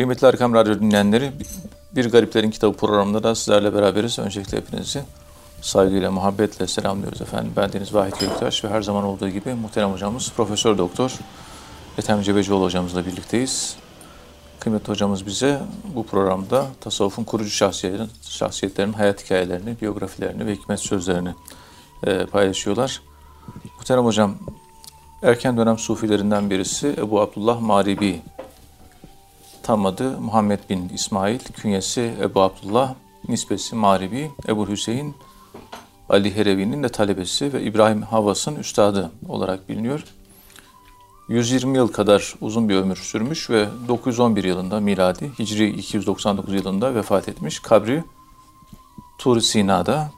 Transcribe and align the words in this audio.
Kıymetli 0.00 0.26
Erkam 0.26 0.54
Radyo 0.54 0.80
dinleyenleri, 0.80 1.32
Bir 1.96 2.10
Gariplerin 2.10 2.50
Kitabı 2.50 2.76
programında 2.76 3.22
da 3.22 3.34
sizlerle 3.34 3.74
beraberiz. 3.74 4.18
Öncelikle 4.18 4.58
hepinizi 4.58 5.02
saygıyla, 5.60 6.10
muhabbetle 6.10 6.66
selamlıyoruz 6.66 7.22
efendim. 7.22 7.52
Ben 7.56 7.72
Deniz 7.72 7.94
Vahit 7.94 8.20
Göktaş 8.20 8.64
ve 8.64 8.68
her 8.68 8.82
zaman 8.82 9.04
olduğu 9.04 9.28
gibi 9.28 9.54
muhterem 9.54 9.92
hocamız 9.92 10.32
Profesör 10.36 10.78
Doktor 10.78 11.12
Ethem 11.98 12.22
Cebecioğlu 12.22 12.64
hocamızla 12.64 13.06
birlikteyiz. 13.06 13.76
Kıymetli 14.60 14.88
hocamız 14.88 15.26
bize 15.26 15.60
bu 15.94 16.06
programda 16.06 16.66
tasavvufun 16.80 17.24
kurucu 17.24 17.50
şahsiyetlerin, 17.50 18.10
şahsiyetlerin 18.22 18.92
hayat 18.92 19.24
hikayelerini, 19.24 19.80
biyografilerini 19.80 20.46
ve 20.46 20.54
hikmet 20.54 20.80
sözlerini 20.80 21.34
e, 22.06 22.26
paylaşıyorlar. 22.26 23.02
Muhterem 23.76 24.04
hocam, 24.04 24.34
erken 25.22 25.56
dönem 25.56 25.78
sufilerinden 25.78 26.50
birisi 26.50 26.94
Ebu 26.98 27.20
Abdullah 27.20 27.60
Maribi. 27.60 28.22
Tam 29.70 29.86
adı 29.86 30.20
Muhammed 30.20 30.58
bin 30.70 30.88
İsmail, 30.88 31.38
künyesi 31.38 32.14
Ebu 32.20 32.40
Abdullah, 32.40 32.94
nisbesi 33.28 33.76
Maribi, 33.76 34.30
Ebu 34.48 34.68
Hüseyin, 34.68 35.14
Ali 36.08 36.36
Herevi'nin 36.36 36.82
de 36.82 36.88
talebesi 36.88 37.52
ve 37.52 37.62
İbrahim 37.62 38.02
Havas'ın 38.02 38.56
üstadı 38.56 39.10
olarak 39.28 39.68
biliniyor. 39.68 40.04
120 41.28 41.76
yıl 41.76 41.88
kadar 41.88 42.34
uzun 42.40 42.68
bir 42.68 42.76
ömür 42.76 42.96
sürmüş 42.96 43.50
ve 43.50 43.68
911 43.88 44.44
yılında 44.44 44.80
miladi, 44.80 45.30
Hicri 45.38 45.68
299 45.68 46.54
yılında 46.54 46.94
vefat 46.94 47.28
etmiş. 47.28 47.58
Kabri 47.58 48.04
Tur 49.18 49.40
Sina'da. 49.40 50.10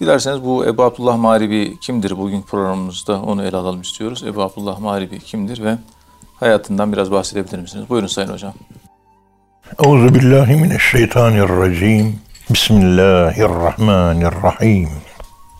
Dilerseniz 0.00 0.44
bu 0.44 0.66
Ebu 0.66 0.82
Abdullah 0.82 1.16
Maribi 1.16 1.78
kimdir? 1.80 2.18
Bugün 2.18 2.42
programımızda 2.42 3.22
onu 3.22 3.44
ele 3.44 3.56
alalım 3.56 3.80
istiyoruz. 3.80 4.22
Ebu 4.22 4.42
Abdullah 4.42 4.78
Maribi 4.80 5.20
kimdir 5.20 5.62
ve 5.62 5.78
hayatından 6.40 6.92
biraz 6.92 7.10
bahsedebilir 7.10 7.58
misiniz? 7.58 7.88
Buyurun 7.88 8.06
Sayın 8.06 8.28
Hocam. 8.28 8.54
Euzu 9.64 10.14
billahi 10.14 10.56
mineşşeytanirracim. 10.56 12.20
Bismillahirrahmanirrahim. 12.50 14.88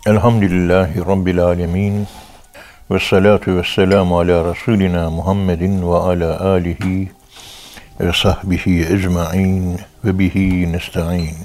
Elhamdülillahi 0.07 1.01
rabbil 1.01 1.41
alamin. 1.41 2.07
Ve 2.91 3.01
salatu 3.01 3.57
ve 3.57 3.63
selamu 3.75 4.19
ala 4.19 4.55
Resulina 4.55 5.11
Muhammedin 5.11 5.91
ve 5.91 5.97
ala 5.97 6.41
alihi 6.41 7.11
ve 8.01 8.13
sahbihi 8.13 8.93
ecma'in 8.93 9.81
ve 10.05 10.19
bihi 10.19 10.73
nesta'in. 10.73 11.37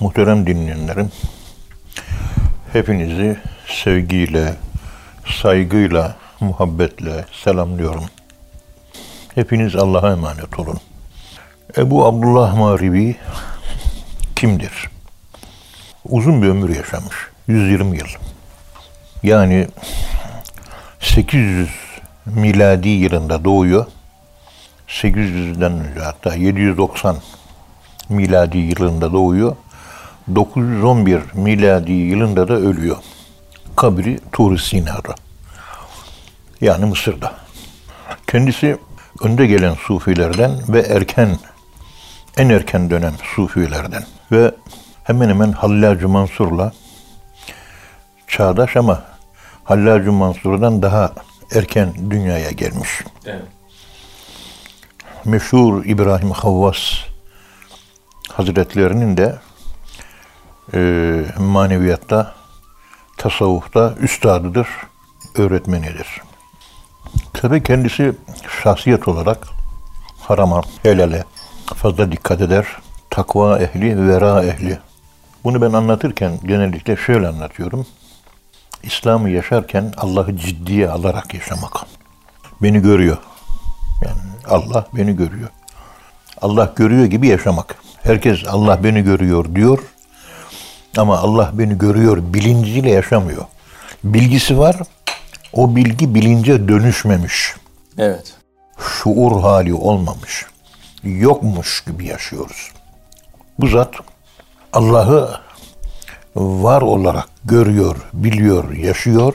Muhterem 0.00 0.46
dinleyenlerim, 0.46 1.10
hepinizi 2.72 3.36
sevgiyle, 3.66 4.54
saygıyla, 5.42 6.16
muhabbetle 6.40 7.24
selamlıyorum. 7.44 8.04
Hepiniz 9.34 9.76
Allah'a 9.76 10.12
emanet 10.12 10.58
olun. 10.58 10.80
Ebu 11.76 12.06
Abdullah 12.06 12.54
Maribi 12.58 13.16
kimdir? 14.36 14.90
Uzun 16.04 16.42
bir 16.42 16.48
ömür 16.48 16.76
yaşamış. 16.76 17.16
120 17.46 17.96
yıl. 17.98 18.06
Yani 19.22 19.68
800 21.00 21.68
miladi 22.26 22.88
yılında 22.88 23.44
doğuyor. 23.44 23.86
800'den 24.88 25.72
önce 25.72 26.00
hatta 26.00 26.34
790 26.34 27.16
miladi 28.08 28.58
yılında 28.58 29.12
doğuyor. 29.12 29.56
911 30.34 31.20
miladi 31.34 31.92
yılında 31.92 32.48
da 32.48 32.54
ölüyor. 32.54 32.96
Kabri 33.76 34.20
Tur 34.32 34.58
Sina'da. 34.58 35.14
Yani 36.60 36.84
Mısır'da. 36.84 37.34
Kendisi 38.26 38.76
önde 39.22 39.46
gelen 39.46 39.74
sufilerden 39.74 40.60
ve 40.68 40.80
erken 40.80 41.38
en 42.36 42.48
erken 42.48 42.90
dönem 42.90 43.14
sufilerden 43.34 44.04
ve 44.32 44.54
hemen 45.04 45.28
hemen 45.28 45.52
Hallacı 45.52 46.08
Mansur'la 46.08 46.72
çağdaş 48.28 48.76
ama 48.76 49.04
Hallacı 49.64 50.12
Mansur'dan 50.12 50.82
daha 50.82 51.12
erken 51.54 51.94
dünyaya 52.10 52.50
gelmiş. 52.50 52.88
Evet. 53.26 53.42
Meşhur 55.24 55.84
İbrahim 55.84 56.30
Havvas 56.30 56.78
Hazretlerinin 58.32 59.16
de 59.16 59.38
e, 60.74 60.80
maneviyatta, 61.38 62.34
tasavvufta 63.16 63.94
üstadıdır, 64.00 64.68
öğretmenidir. 65.36 66.22
Tabi 67.32 67.62
kendisi 67.62 68.12
şahsiyet 68.62 69.08
olarak 69.08 69.46
harama, 70.20 70.62
helale 70.82 71.24
fazla 71.74 72.12
dikkat 72.12 72.40
eder. 72.40 72.66
Takva 73.10 73.58
ehli, 73.58 74.08
vera 74.08 74.44
ehli. 74.44 74.78
Bunu 75.44 75.62
ben 75.62 75.72
anlatırken 75.72 76.38
genellikle 76.46 76.96
şöyle 76.96 77.28
anlatıyorum. 77.28 77.86
İslam'ı 78.82 79.30
yaşarken 79.30 79.92
Allah'ı 79.96 80.36
ciddiye 80.36 80.88
alarak 80.88 81.34
yaşamak. 81.34 81.72
Beni 82.62 82.82
görüyor. 82.82 83.16
Yani 84.04 84.20
Allah 84.48 84.86
beni 84.92 85.16
görüyor. 85.16 85.48
Allah 86.42 86.72
görüyor 86.76 87.04
gibi 87.04 87.26
yaşamak. 87.28 87.74
Herkes 88.02 88.44
Allah 88.48 88.84
beni 88.84 89.02
görüyor 89.02 89.54
diyor. 89.54 89.78
Ama 90.96 91.18
Allah 91.18 91.50
beni 91.52 91.78
görüyor 91.78 92.18
bilinciyle 92.34 92.90
yaşamıyor. 92.90 93.44
Bilgisi 94.04 94.58
var. 94.58 94.76
O 95.52 95.76
bilgi 95.76 96.14
bilince 96.14 96.68
dönüşmemiş. 96.68 97.54
Evet. 97.98 98.34
Şuur 98.78 99.40
hali 99.40 99.74
olmamış. 99.74 100.46
Yokmuş 101.02 101.84
gibi 101.84 102.06
yaşıyoruz. 102.06 102.72
Bu 103.58 103.66
zat 103.66 103.94
Allah'ı 104.72 105.40
var 106.36 106.82
olarak 106.82 107.28
görüyor, 107.44 107.96
biliyor, 108.12 108.72
yaşıyor 108.72 109.34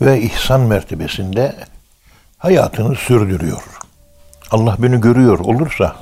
ve 0.00 0.20
ihsan 0.20 0.60
mertebesinde 0.60 1.56
hayatını 2.38 2.94
sürdürüyor. 2.96 3.62
Allah 4.50 4.76
beni 4.78 5.00
görüyor 5.00 5.38
olursa 5.38 5.96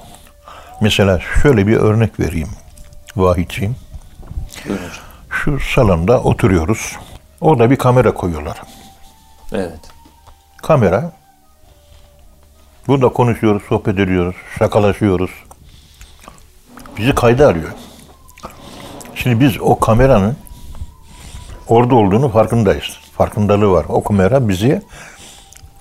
mesela 0.81 1.21
şöyle 1.43 1.66
bir 1.66 1.77
örnek 1.77 2.21
vereyim 2.21 2.50
Vahitciğim. 3.16 3.77
Buyurun 4.69 4.82
hocam. 4.82 5.04
Şu 5.31 5.60
salonda 5.60 6.21
oturuyoruz. 6.21 6.97
Orada 7.41 7.71
bir 7.71 7.77
kamera 7.77 8.15
koyuyorlar. 8.15 8.62
Evet. 9.53 9.81
Kamera. 10.56 11.12
Burada 12.88 13.09
konuşuyoruz, 13.09 13.62
sohbet 13.69 13.99
ediyoruz, 13.99 14.37
şakalaşıyoruz. 14.59 15.31
Bizi 16.99 17.15
kayda 17.15 17.49
alıyor. 17.49 17.71
Şimdi 19.15 19.41
biz 19.41 19.60
o 19.60 19.78
kameranın 19.78 20.37
orada 21.69 21.94
olduğunu 21.94 22.28
farkındayız. 22.28 22.98
Farkındalığı 23.16 23.71
var. 23.71 23.87
O 23.88 24.04
kamera 24.04 24.48
bizi 24.48 24.82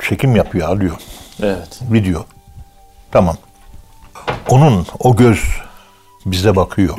çekim 0.10 0.36
yapıyor, 0.36 0.70
alıyor. 0.70 0.96
Evet. 1.44 1.82
Video. 1.92 2.26
Tamam. 3.12 3.38
Onun 4.50 4.88
o 5.00 5.16
göz 5.16 5.44
bize 6.26 6.56
bakıyor. 6.56 6.98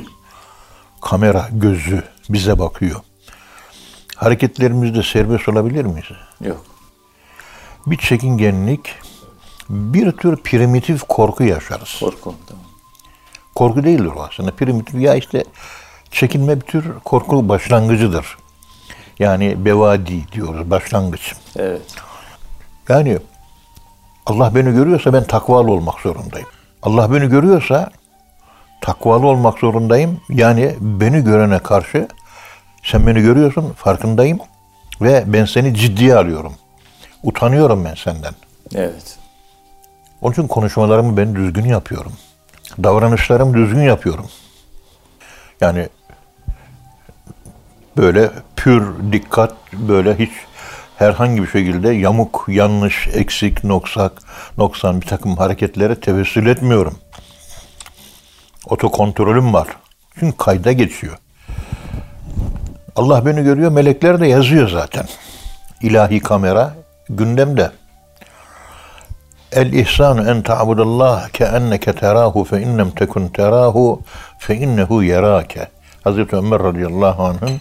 Kamera 1.00 1.48
gözü 1.52 2.02
bize 2.30 2.58
bakıyor. 2.58 3.00
Hareketlerimizde 4.16 5.02
serbest 5.02 5.48
olabilir 5.48 5.84
miyiz? 5.84 6.06
Yok. 6.40 6.64
Bir 7.86 7.96
çekingenlik, 7.96 8.94
bir 9.68 10.12
tür 10.12 10.36
primitif 10.36 11.02
korku 11.02 11.44
yaşarız. 11.44 11.96
Korku. 12.00 12.34
Tamam. 12.46 12.64
Korku 13.54 13.84
değildir 13.84 14.10
o 14.16 14.22
aslında. 14.22 14.50
Primitif 14.50 15.00
ya 15.00 15.14
işte 15.14 15.44
çekinme 16.10 16.56
bir 16.56 16.66
tür 16.66 16.98
korku 17.04 17.48
başlangıcıdır. 17.48 18.38
Yani 19.18 19.64
bevadi 19.64 20.32
diyoruz, 20.32 20.70
başlangıç. 20.70 21.34
Evet. 21.56 21.82
Yani 22.88 23.18
Allah 24.26 24.54
beni 24.54 24.72
görüyorsa 24.72 25.12
ben 25.12 25.24
takvalı 25.24 25.70
olmak 25.70 26.00
zorundayım. 26.00 26.48
Allah 26.82 27.12
beni 27.12 27.28
görüyorsa 27.28 27.90
takvalı 28.80 29.26
olmak 29.26 29.58
zorundayım. 29.58 30.20
Yani 30.28 30.74
beni 30.80 31.24
görene 31.24 31.58
karşı 31.58 32.08
sen 32.82 33.06
beni 33.06 33.20
görüyorsun, 33.20 33.72
farkındayım 33.72 34.38
ve 35.00 35.24
ben 35.26 35.44
seni 35.44 35.74
ciddiye 35.74 36.16
alıyorum. 36.16 36.52
Utanıyorum 37.22 37.84
ben 37.84 37.94
senden. 37.94 38.34
Evet. 38.74 39.18
Onun 40.22 40.32
için 40.32 40.48
konuşmalarımı 40.48 41.16
ben 41.16 41.36
düzgün 41.36 41.64
yapıyorum. 41.64 42.12
Davranışlarımı 42.82 43.54
düzgün 43.54 43.82
yapıyorum. 43.82 44.26
Yani 45.60 45.88
böyle 47.96 48.30
pür 48.56 49.12
dikkat, 49.12 49.54
böyle 49.72 50.18
hiç 50.18 50.30
herhangi 50.96 51.42
bir 51.42 51.48
şekilde 51.48 51.90
yamuk, 51.90 52.44
yanlış, 52.48 53.08
eksik, 53.12 53.64
noksak, 53.64 54.12
noksan 54.58 55.00
bir 55.00 55.06
takım 55.06 55.36
hareketlere 55.36 56.00
tevessül 56.00 56.46
etmiyorum. 56.46 56.98
Otokontrolüm 58.66 59.52
var. 59.52 59.68
Çünkü 60.18 60.36
kayda 60.36 60.72
geçiyor. 60.72 61.18
Allah 62.96 63.26
beni 63.26 63.42
görüyor, 63.42 63.72
melekler 63.72 64.20
de 64.20 64.26
yazıyor 64.26 64.68
zaten. 64.68 65.06
İlahi 65.82 66.20
kamera 66.20 66.74
gündemde. 67.08 67.70
El 69.52 69.72
ihsanu 69.72 70.30
en 70.30 70.42
ta'budallah 70.42 71.28
ke 71.32 71.44
enneke 71.44 71.92
terahu 71.92 72.44
fe 72.44 72.60
innem 72.62 72.90
tekun 72.90 73.28
terahu 73.28 74.00
fe 74.38 74.56
innehu 74.56 75.02
yerake. 75.02 75.68
Hazreti 76.04 76.36
Ömer 76.36 76.62
radıyallahu 76.62 77.22
anh'ın 77.22 77.60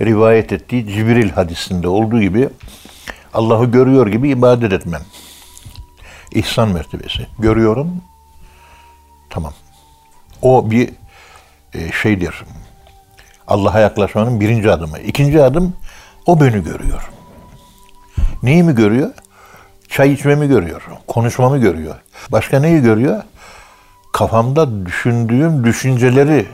rivayet 0.00 0.52
ettiği 0.52 0.86
Cibril 0.86 1.30
hadisinde 1.30 1.88
olduğu 1.88 2.20
gibi 2.20 2.48
Allah'ı 3.34 3.64
görüyor 3.64 4.06
gibi 4.06 4.28
ibadet 4.28 4.72
etmem. 4.72 5.02
İhsan 6.32 6.68
mertebesi. 6.68 7.26
Görüyorum. 7.38 8.02
Tamam. 9.30 9.52
O 10.42 10.70
bir 10.70 10.90
e, 11.74 11.92
şeydir. 11.92 12.44
Allah'a 13.48 13.80
yaklaşmanın 13.80 14.40
birinci 14.40 14.70
adımı. 14.70 14.98
İkinci 14.98 15.42
adım 15.42 15.76
o 16.26 16.40
beni 16.40 16.64
görüyor. 16.64 17.10
Neyi 18.42 18.62
mi 18.62 18.74
görüyor? 18.74 19.10
Çay 19.90 20.12
içmemi 20.12 20.48
görüyor. 20.48 20.82
Konuşmamı 21.06 21.58
görüyor. 21.58 21.94
Başka 22.32 22.60
neyi 22.60 22.82
görüyor? 22.82 23.22
Kafamda 24.12 24.86
düşündüğüm 24.86 25.64
düşünceleri 25.64 26.46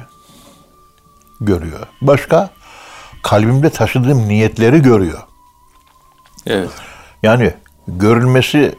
görüyor. 1.40 1.86
Başka 2.00 2.50
kalbimde 3.22 3.70
taşıdığım 3.70 4.28
niyetleri 4.28 4.82
görüyor. 4.82 5.18
Evet. 6.46 6.70
Yani 7.22 7.54
görülmesi 7.88 8.74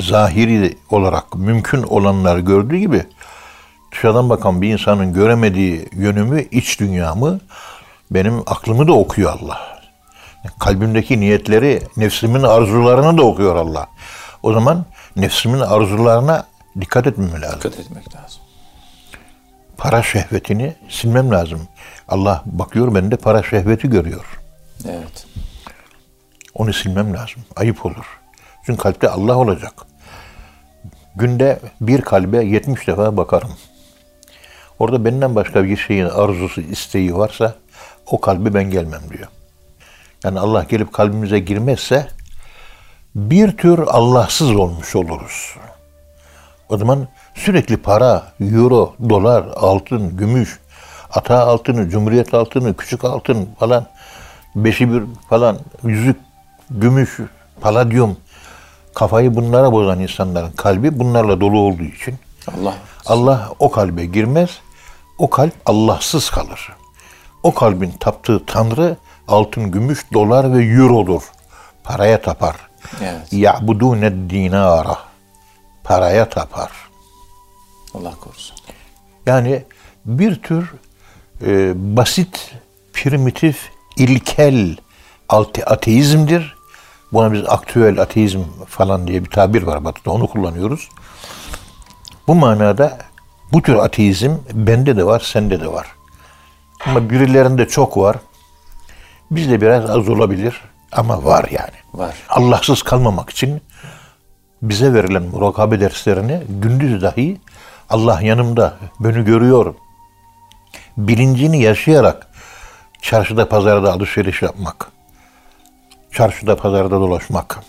zahiri 0.00 0.78
olarak 0.90 1.34
mümkün 1.34 1.82
olanlar 1.82 2.38
gördüğü 2.38 2.76
gibi 2.76 3.04
dışarıdan 3.92 4.30
bakan 4.30 4.62
bir 4.62 4.72
insanın 4.72 5.12
göremediği 5.12 5.88
yönümü, 5.92 6.42
iç 6.50 6.80
dünyamı, 6.80 7.40
benim 8.10 8.42
aklımı 8.46 8.88
da 8.88 8.92
okuyor 8.92 9.38
Allah. 9.40 9.75
Kalbimdeki 10.58 11.20
niyetleri, 11.20 11.82
nefsimin 11.96 12.42
arzularını 12.42 13.18
da 13.18 13.22
okuyor 13.22 13.56
Allah. 13.56 13.86
O 14.42 14.52
zaman 14.52 14.84
nefsimin 15.16 15.60
arzularına 15.60 16.46
dikkat 16.80 17.06
etmem 17.06 17.42
lazım. 17.42 17.58
Dikkat 17.58 17.78
etmek 17.78 18.16
lazım. 18.16 18.40
Para 19.76 20.02
şehvetini 20.02 20.74
silmem 20.88 21.30
lazım. 21.30 21.68
Allah 22.08 22.42
bakıyor 22.46 22.94
bende 22.94 23.16
para 23.16 23.42
şehveti 23.42 23.90
görüyor. 23.90 24.40
Evet. 24.88 25.26
Onu 26.54 26.72
silmem 26.72 27.14
lazım. 27.14 27.44
Ayıp 27.56 27.86
olur. 27.86 28.20
Çünkü 28.66 28.82
kalpte 28.82 29.08
Allah 29.08 29.36
olacak. 29.36 29.72
Günde 31.16 31.60
bir 31.80 32.00
kalbe 32.00 32.44
70 32.44 32.86
defa 32.86 33.16
bakarım. 33.16 33.50
Orada 34.78 35.04
benden 35.04 35.34
başka 35.34 35.64
bir 35.64 35.76
şeyin 35.76 36.04
arzusu, 36.04 36.60
isteği 36.60 37.16
varsa 37.16 37.54
o 38.06 38.20
kalbe 38.20 38.54
ben 38.54 38.70
gelmem 38.70 39.02
diyor. 39.12 39.28
Yani 40.24 40.40
Allah 40.40 40.62
gelip 40.62 40.92
kalbimize 40.92 41.38
girmezse 41.38 42.08
bir 43.14 43.56
tür 43.56 43.78
Allahsız 43.78 44.56
olmuş 44.56 44.96
oluruz. 44.96 45.56
O 46.68 46.76
zaman 46.76 47.08
sürekli 47.34 47.76
para, 47.76 48.32
euro, 48.40 48.94
dolar, 49.08 49.44
altın, 49.56 50.16
gümüş, 50.16 50.60
ata 51.10 51.46
altını, 51.46 51.90
cumhuriyet 51.90 52.34
altını, 52.34 52.76
küçük 52.76 53.04
altın 53.04 53.48
falan, 53.58 53.86
beşi 54.56 54.92
bir 54.92 55.02
falan, 55.28 55.58
yüzük, 55.82 56.16
gümüş, 56.70 57.20
paladyum, 57.60 58.16
kafayı 58.94 59.34
bunlara 59.34 59.72
bozan 59.72 60.00
insanların 60.00 60.52
kalbi 60.52 60.98
bunlarla 60.98 61.40
dolu 61.40 61.58
olduğu 61.58 61.82
için 61.82 62.14
Allah 62.56 62.74
Allah 63.06 63.52
o 63.58 63.70
kalbe 63.70 64.04
girmez, 64.04 64.50
o 65.18 65.30
kalp 65.30 65.54
Allahsız 65.66 66.30
kalır. 66.30 66.72
O 67.42 67.54
kalbin 67.54 67.90
taptığı 67.90 68.46
tanrı 68.46 68.96
altın, 69.28 69.70
gümüş, 69.70 70.06
dolar 70.12 70.52
ve 70.54 70.64
eurodur. 70.64 71.22
Paraya 71.84 72.20
tapar. 72.22 72.56
Evet. 73.02 73.32
Ya'budûne 73.32 74.30
dinara. 74.30 74.98
Paraya 75.84 76.28
tapar. 76.28 76.70
Allah 77.94 78.14
korusun. 78.20 78.56
Yani 79.26 79.62
bir 80.04 80.42
tür 80.42 80.72
e, 81.46 81.72
basit, 81.96 82.54
primitif, 82.92 83.70
ilkel 83.96 84.76
ate- 85.28 85.64
ateizmdir. 85.64 86.56
Buna 87.12 87.32
biz 87.32 87.42
aktüel 87.48 88.00
ateizm 88.00 88.40
falan 88.68 89.06
diye 89.06 89.24
bir 89.24 89.30
tabir 89.30 89.62
var 89.62 89.84
Batı'da 89.84 90.10
onu 90.10 90.26
kullanıyoruz. 90.26 90.88
Bu 92.28 92.34
manada 92.34 92.98
bu 93.52 93.62
tür 93.62 93.74
ateizm 93.74 94.30
bende 94.52 94.96
de 94.96 95.06
var, 95.06 95.20
sende 95.20 95.60
de 95.60 95.72
var. 95.72 95.86
Ama 96.86 97.10
birilerinde 97.10 97.68
çok 97.68 97.96
var. 97.96 98.16
Bizde 99.30 99.60
biraz 99.60 99.90
az 99.90 100.08
olabilir 100.08 100.60
ama 100.92 101.24
var 101.24 101.48
yani. 101.50 101.76
Var. 101.94 102.14
Allahsız 102.28 102.82
kalmamak 102.82 103.30
için 103.30 103.62
bize 104.62 104.94
verilen 104.94 105.22
murakabe 105.22 105.80
derslerini 105.80 106.42
gündüz 106.48 107.02
dahi 107.02 107.40
Allah 107.90 108.20
yanımda, 108.22 108.76
beni 109.00 109.24
görüyor. 109.24 109.74
Bilincini 110.96 111.62
yaşayarak 111.62 112.26
çarşıda 113.02 113.48
pazarda 113.48 113.92
alışveriş 113.92 114.42
yapmak. 114.42 114.90
Çarşıda 116.12 116.56
pazarda 116.56 117.00
dolaşmak. 117.00 117.60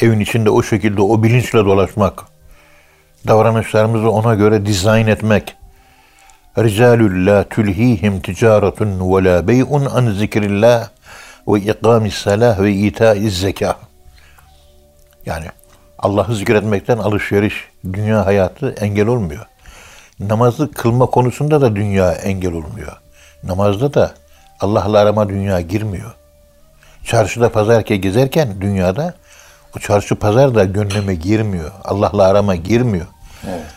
Evin 0.00 0.20
içinde 0.20 0.50
o 0.50 0.62
şekilde 0.62 1.02
o 1.02 1.22
bilinçle 1.22 1.64
dolaşmak. 1.64 2.24
Davranışlarımızı 3.26 4.10
ona 4.10 4.34
göre 4.34 4.66
dizayn 4.66 5.06
etmek. 5.06 5.56
Tulhihim 6.58 8.20
ticaretun 8.20 9.16
ve 9.16 9.24
la 9.24 9.48
bey'un 9.48 9.84
an 9.84 10.10
zikrillah 10.10 10.88
ve 11.48 11.60
ikamis 11.60 12.14
salah 12.14 12.60
ve 12.60 12.72
itaiz 12.72 13.40
zekah. 13.40 13.76
Yani 15.26 15.46
Allah'ı 15.98 16.34
zikretmekten 16.34 16.98
alışveriş, 16.98 17.54
dünya 17.92 18.26
hayatı 18.26 18.70
engel 18.70 19.06
olmuyor. 19.06 19.46
Namazı 20.20 20.70
kılma 20.70 21.06
konusunda 21.06 21.60
da 21.60 21.76
dünya 21.76 22.12
engel 22.12 22.52
olmuyor. 22.52 22.92
Namazda 23.42 23.94
da 23.94 24.14
Allah'la 24.60 24.98
arama 24.98 25.28
dünya 25.28 25.60
girmiyor. 25.60 26.14
Çarşıda 27.04 27.52
pazarke 27.52 27.96
gezerken 27.96 28.60
dünyada 28.60 29.14
o 29.76 29.80
çarşı 29.80 30.14
pazar 30.14 30.54
da 30.54 30.64
gönlüme 30.64 31.14
girmiyor. 31.14 31.72
Allah'la 31.84 32.28
arama 32.28 32.54
girmiyor. 32.54 33.06
Evet. 33.48 33.74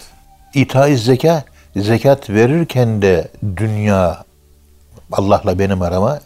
İtaiz 0.54 1.06
zeka, 1.06 1.44
zekat 1.75 2.29
verirken 2.29 3.01
de 3.01 3.31
dünya 3.57 4.23
Allah'la 5.12 5.59
benim 5.59 5.81
arama 5.81 6.19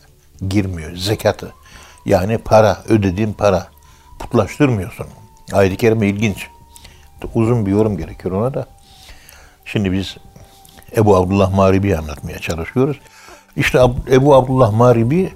girmiyor. 0.49 0.95
Zekatı. 0.95 1.53
Yani 2.05 2.37
para, 2.37 2.83
ödediğin 2.87 3.33
para. 3.33 3.67
Putlaştırmıyorsun. 4.19 5.07
Ayet-i 5.53 5.77
Kerime 5.77 6.07
ilginç. 6.07 6.47
Uzun 7.33 7.65
bir 7.65 7.71
yorum 7.71 7.97
gerekiyor 7.97 8.35
ona 8.35 8.53
da. 8.53 8.65
Şimdi 9.65 9.91
biz 9.91 10.17
Ebu 10.97 11.15
Abdullah 11.15 11.53
Maribi'yi 11.53 11.97
anlatmaya 11.97 12.39
çalışıyoruz. 12.39 12.99
İşte 13.55 13.79
Ebu 14.11 14.35
Abdullah 14.35 14.71
Maribi 14.71 15.33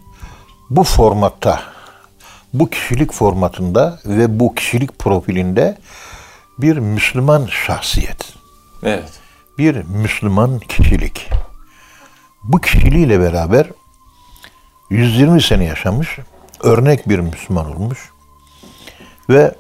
bu 0.69 0.83
formatta, 0.83 1.61
bu 2.53 2.69
kişilik 2.69 3.13
formatında 3.13 3.99
ve 4.05 4.39
bu 4.39 4.55
kişilik 4.55 4.99
profilinde 4.99 5.77
bir 6.57 6.77
Müslüman 6.77 7.45
şahsiyet 7.45 8.33
Evet. 8.83 9.18
Bir 9.59 9.75
Müslüman 9.75 10.59
kişilik. 10.59 11.29
Bu 12.43 12.61
kişiliğiyle 12.61 13.19
beraber 13.19 13.67
120 14.89 15.41
sene 15.41 15.63
yaşamış, 15.65 16.19
örnek 16.63 17.09
bir 17.09 17.19
Müslüman 17.19 17.75
olmuş 17.75 18.09
ve 19.29 19.55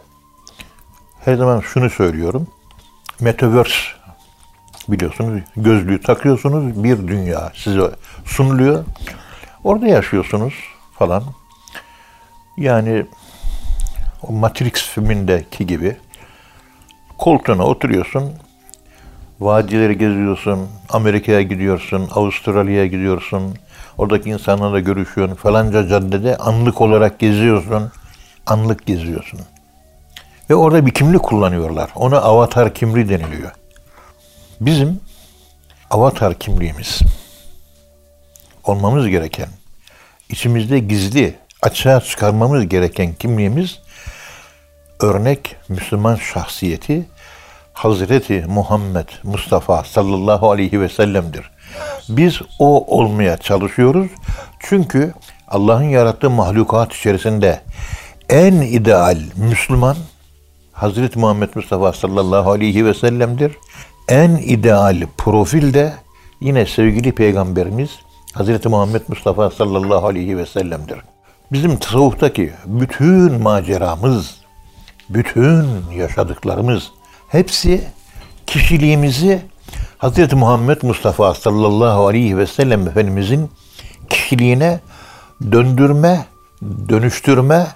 her 1.25 1.35
zaman 1.35 1.59
şunu 1.59 1.89
söylüyorum. 1.89 2.47
Metaverse 3.19 3.73
biliyorsunuz 4.87 5.41
gözlüğü 5.55 6.01
takıyorsunuz 6.01 6.83
bir 6.83 7.07
dünya 7.07 7.51
size 7.55 7.91
sunuluyor. 8.25 8.85
Orada 9.63 9.87
yaşıyorsunuz 9.87 10.53
falan. 10.99 11.23
Yani 12.57 13.05
o 14.21 14.33
Matrix 14.33 14.73
filmindeki 14.73 15.67
gibi 15.67 15.97
koltuğuna 17.17 17.63
oturuyorsun, 17.63 18.33
Vadileri 19.39 19.97
geziyorsun, 19.97 20.67
Amerika'ya 20.89 21.41
gidiyorsun, 21.41 22.09
Avustralya'ya 22.11 22.85
gidiyorsun, 22.85 23.55
oradaki 23.97 24.29
insanlarla 24.29 24.79
görüşüyorsun, 24.79 25.35
falanca 25.35 25.87
caddede 25.87 26.37
anlık 26.37 26.81
olarak 26.81 27.19
geziyorsun, 27.19 27.91
anlık 28.45 28.85
geziyorsun. 28.85 29.39
Ve 30.49 30.55
orada 30.55 30.85
bir 30.85 30.91
kimlik 30.91 31.23
kullanıyorlar. 31.23 31.89
Ona 31.95 32.17
avatar 32.17 32.73
kimliği 32.73 33.09
deniliyor. 33.09 33.51
Bizim 34.61 34.99
avatar 35.89 36.33
kimliğimiz 36.33 36.99
olmamız 38.63 39.07
gereken, 39.07 39.49
içimizde 40.29 40.79
gizli, 40.79 41.35
açığa 41.61 42.01
çıkarmamız 42.01 42.69
gereken 42.69 43.13
kimliğimiz 43.13 43.79
örnek 44.99 45.55
Müslüman 45.69 46.15
şahsiyeti 46.15 47.05
Hazreti 47.79 48.45
Muhammed 48.47 49.07
Mustafa 49.23 49.83
sallallahu 49.83 50.51
aleyhi 50.51 50.81
ve 50.81 50.89
sellem'dir. 50.89 51.51
Biz 52.09 52.41
o 52.59 52.97
olmaya 52.97 53.37
çalışıyoruz. 53.37 54.07
Çünkü 54.59 55.13
Allah'ın 55.47 55.83
yarattığı 55.83 56.29
mahlukat 56.29 56.93
içerisinde 56.93 57.61
en 58.29 58.53
ideal 58.53 59.17
Müslüman 59.35 59.95
Hazreti 60.71 61.19
Muhammed 61.19 61.49
Mustafa 61.55 61.93
sallallahu 61.93 62.51
aleyhi 62.51 62.85
ve 62.85 62.93
sellem'dir. 62.93 63.57
En 64.07 64.31
ideal 64.31 65.01
profil 65.17 65.73
de 65.73 65.93
yine 66.41 66.65
sevgili 66.65 67.11
peygamberimiz 67.11 67.89
Hazreti 68.33 68.69
Muhammed 68.69 69.01
Mustafa 69.07 69.51
sallallahu 69.51 70.07
aleyhi 70.07 70.37
ve 70.37 70.45
sellem'dir. 70.45 70.97
Bizim 71.51 71.77
tasavvuftaki 71.77 72.53
bütün 72.65 73.41
maceramız, 73.41 74.35
bütün 75.09 75.65
yaşadıklarımız 75.97 76.91
hepsi 77.29 77.83
kişiliğimizi 78.47 79.41
Hazreti 79.97 80.35
Muhammed 80.35 80.81
Mustafa 80.81 81.33
sallallahu 81.33 82.07
aleyhi 82.07 82.37
ve 82.37 82.47
sellem 82.47 82.87
Efendimizin 82.87 83.51
kişiliğine 84.09 84.79
döndürme, 85.51 86.25
dönüştürme 86.89 87.67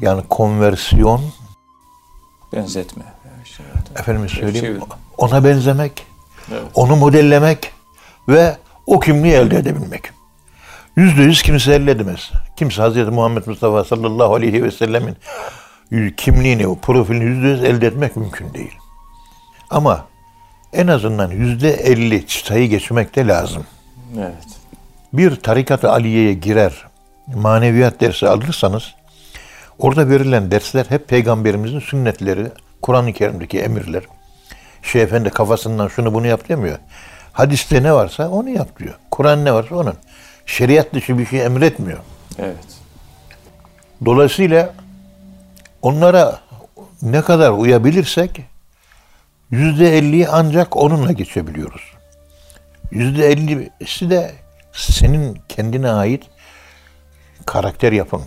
yani 0.00 0.22
konversiyon 0.28 1.20
Benzetme. 2.52 3.04
Evet. 3.74 4.00
efendim 4.00 4.28
söyleyeyim 4.28 4.80
ona 5.18 5.44
benzemek, 5.44 6.06
Evet. 6.52 6.62
onu 6.74 6.96
modellemek 6.96 7.72
ve 8.28 8.56
o 8.86 9.00
kimliği 9.00 9.32
elde 9.32 9.56
edebilmek. 9.56 10.10
Yüzde 10.96 11.22
yüz 11.22 11.42
kimse 11.42 11.74
elde 11.74 11.90
edemez. 11.90 12.30
Kimse 12.56 12.82
Hazreti 12.82 13.10
Muhammed 13.10 13.46
Mustafa 13.46 13.84
sallallahu 13.84 14.34
aleyhi 14.34 14.64
ve 14.64 14.70
sellemin 14.70 15.16
kimliğini, 16.16 16.66
o 16.66 16.78
profilini 16.78 17.24
yüzde 17.24 17.48
yüz 17.48 17.64
elde 17.64 17.86
etmek 17.86 18.16
mümkün 18.16 18.54
değil. 18.54 18.74
Ama 19.70 20.06
en 20.72 20.86
azından 20.86 21.30
yüzde 21.30 21.70
elli 21.70 22.26
çıtayı 22.26 22.68
geçmek 22.68 23.16
de 23.16 23.26
lazım. 23.26 23.64
Evet. 24.18 24.46
Bir 25.12 25.36
tarikat-ı 25.36 25.90
aliyeye 25.90 26.34
girer, 26.34 26.86
maneviyat 27.26 28.00
dersi 28.00 28.28
alırsanız, 28.28 28.94
orada 29.78 30.08
verilen 30.08 30.50
dersler 30.50 30.86
hep 30.88 31.08
peygamberimizin 31.08 31.80
sünnetleri, 31.80 32.46
Kur'an-ı 32.82 33.12
Kerim'deki 33.12 33.60
emirler. 33.60 34.02
Şeyh 34.82 35.02
Efendi 35.02 35.30
kafasından 35.30 35.88
şunu 35.88 36.14
bunu 36.14 36.26
yap 36.26 36.48
demiyor. 36.48 36.78
Hadiste 37.32 37.82
ne 37.82 37.92
varsa 37.92 38.28
onu 38.28 38.48
yap 38.48 38.78
diyor. 38.78 38.94
Kur'an 39.10 39.44
ne 39.44 39.52
varsa 39.52 39.74
onun. 39.74 39.94
Şeriat 40.46 40.94
dışı 40.94 41.18
bir 41.18 41.26
şey 41.26 41.44
emretmiyor. 41.44 41.98
Evet. 42.38 42.66
Dolayısıyla 44.04 44.74
onlara 45.82 46.40
ne 47.02 47.22
kadar 47.22 47.50
uyabilirsek 47.50 48.40
yüzde 49.50 49.98
elliyi 49.98 50.28
ancak 50.28 50.76
onunla 50.76 51.12
geçebiliyoruz. 51.12 51.82
Yüzde 52.90 53.26
ellisi 53.26 54.10
de 54.10 54.32
senin 54.72 55.38
kendine 55.48 55.90
ait 55.90 56.24
karakter 57.46 57.92
yapın, 57.92 58.22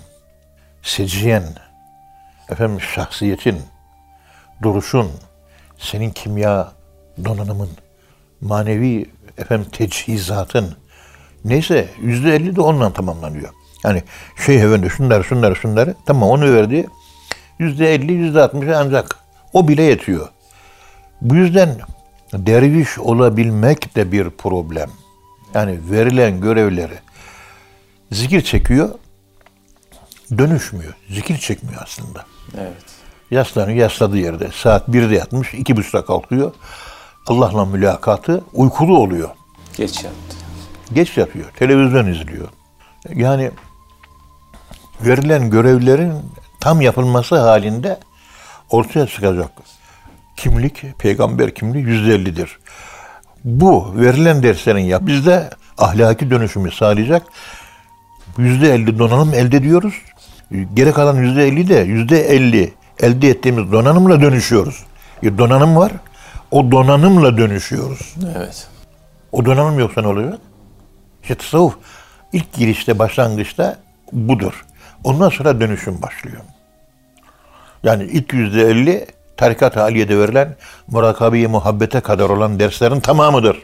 seciyen, 0.84 1.44
efendim 2.50 2.82
şahsiyetin, 2.82 3.62
duruşun, 4.62 5.12
senin 5.78 6.10
kimya 6.10 6.72
donanımın, 7.26 7.70
manevi 8.42 9.10
efendim 9.38 9.68
tecihizatın, 9.72 10.78
neyse 11.46 11.90
yüzde 12.02 12.36
elli 12.36 12.56
de 12.56 12.62
onunla 12.62 12.94
tamamlanıyor. 12.94 13.50
Yani 13.84 14.04
şey 14.46 14.56
efendi 14.56 14.90
şunları 14.90 15.24
şunları 15.24 15.56
şunları 15.56 15.96
tamam 16.06 16.30
onu 16.30 16.54
verdi. 16.54 16.88
Yüzde 17.62 17.94
elli, 17.94 18.14
yüzde 18.14 18.42
altmışı 18.42 18.78
ancak 18.78 19.16
o 19.54 19.68
bile 19.68 19.84
yetiyor. 19.84 20.30
Bu 21.22 21.36
yüzden 21.36 21.78
derviş 22.34 23.00
olabilmek 23.00 23.96
de 23.96 24.12
bir 24.12 24.30
problem. 24.30 24.90
Yani 25.54 25.80
verilen 25.92 26.42
görevleri 26.42 27.00
zikir 28.12 28.42
çekiyor, 28.42 28.90
dönüşmüyor. 30.38 30.94
Zikir 31.10 31.38
çekmiyor 31.38 31.82
aslında. 31.84 32.26
Evet. 32.58 32.84
Yaslanıyor, 33.32 33.78
yasladığı 33.78 34.18
yerde. 34.18 34.50
Saat 34.54 34.88
1'de 34.90 35.16
yatmış, 35.16 35.54
iki 35.54 35.78
buçukta 35.78 36.06
kalkıyor. 36.06 36.54
Allah'la 37.28 37.66
mülakatı 37.66 38.44
uykulu 38.54 38.98
oluyor. 38.98 39.30
Geç 39.78 40.04
yattı. 40.04 40.38
Geç 40.94 41.18
yatıyor, 41.18 41.52
televizyon 41.52 42.08
izliyor. 42.08 42.50
Yani 43.16 43.52
verilen 45.02 45.50
görevlerin 45.50 46.14
tam 46.62 46.82
yapılması 46.82 47.40
halinde 47.40 48.00
ortaya 48.70 49.08
çıkacak 49.08 49.52
kimlik, 50.38 51.00
peygamber 51.00 51.56
kimliği 51.56 51.84
yüzde 51.84 52.16
ellidir. 52.16 52.60
Bu 53.44 53.94
verilen 53.96 54.44
derslerin 54.44 54.80
yap 54.80 55.02
bizde 55.06 55.50
ahlaki 55.78 56.32
dönüşümü 56.32 56.72
sağlayacak 56.72 57.24
yüzde 58.38 58.74
elli 58.74 59.00
donanım 59.00 59.34
elde 59.34 59.58
ediyoruz. 59.58 59.94
Geri 60.74 60.94
kalan 60.94 61.16
yüzde 61.16 61.48
elli 61.48 61.70
de 61.70 61.76
yüzde 61.76 62.22
elli 62.22 62.74
elde 63.00 63.30
ettiğimiz 63.30 63.72
donanımla 63.72 64.22
dönüşüyoruz. 64.22 64.84
Bir 65.24 65.38
donanım 65.38 65.76
var. 65.76 65.92
O 66.52 66.72
donanımla 66.72 67.38
dönüşüyoruz. 67.38 68.16
Evet. 68.38 68.68
O 69.32 69.46
donanım 69.46 69.80
yoksa 69.80 70.02
ne 70.02 70.08
oluyor? 70.08 70.34
İşte 71.22 71.36
tasavvuf 71.36 71.78
ilk 72.34 72.54
girişte, 72.54 73.00
başlangıçta 73.00 73.78
budur. 74.12 74.66
Ondan 75.04 75.30
sonra 75.30 75.62
dönüşüm 75.62 76.02
başlıyor. 76.02 76.42
Yani 77.84 78.04
ilk 78.04 78.34
yüzde 78.34 78.62
elli 78.62 79.08
tarikat 79.38 79.76
haliyede 79.76 80.20
verilen 80.20 80.56
murakabi 80.88 81.48
muhabbete 81.48 82.00
kadar 82.00 82.30
olan 82.30 82.60
derslerin 82.60 83.00
tamamıdır. 83.00 83.58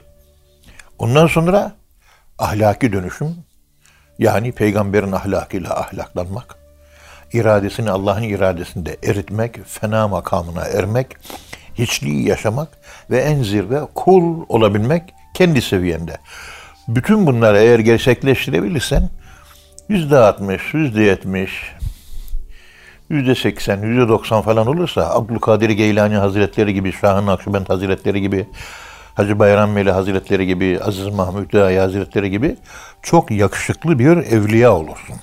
Ondan 0.99 1.27
sonra 1.27 1.71
ahlaki 2.39 2.93
dönüşüm, 2.93 3.35
yani 4.19 4.51
peygamberin 4.51 5.11
ahlakıyla 5.11 5.79
ahlaklanmak, 5.79 6.55
iradesini 7.33 7.91
Allah'ın 7.91 8.23
iradesinde 8.23 8.97
eritmek, 9.03 9.65
fena 9.65 10.07
makamına 10.07 10.65
ermek, 10.65 11.17
hiçliği 11.75 12.27
yaşamak 12.27 12.67
ve 13.09 13.17
en 13.17 13.43
zirve 13.43 13.81
kul 13.95 14.45
olabilmek 14.49 15.03
kendi 15.33 15.61
seviyende. 15.61 16.17
Bütün 16.87 17.27
bunları 17.27 17.59
eğer 17.59 17.79
gerçekleştirebilirsen 17.79 19.09
yüzde 19.89 20.17
altmış, 20.17 20.73
yüzde 23.09 23.29
yetmiş, 23.29 23.45
yüzde 23.45 23.49
seksen, 23.49 23.81
yüzde 23.81 24.07
doksan 24.07 24.41
falan 24.41 24.67
olursa 24.67 25.13
Abdülkadir 25.13 25.69
Geylani 25.69 26.15
Hazretleri 26.15 26.73
gibi, 26.73 26.91
Şahın 26.91 27.25
Nakşibend 27.25 27.69
Hazretleri 27.69 28.21
gibi, 28.21 28.47
Hacı 29.15 29.39
Bayram 29.39 29.75
Veli 29.75 29.91
Hazretleri 29.91 30.47
gibi, 30.47 30.79
Aziz 30.83 31.07
Mahmud 31.07 31.53
Dahi 31.53 31.79
Hazretleri 31.79 32.31
gibi 32.31 32.57
çok 33.01 33.31
yakışıklı 33.31 33.99
bir 33.99 34.17
evliya 34.17 34.75
olursun. 34.75 35.15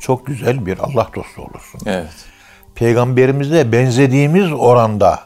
Çok 0.00 0.26
güzel 0.26 0.66
bir 0.66 0.78
Allah 0.78 1.08
dostu 1.14 1.42
olursun. 1.42 1.80
Evet. 1.86 2.26
Peygamberimize 2.74 3.72
benzediğimiz 3.72 4.52
oranda 4.52 5.18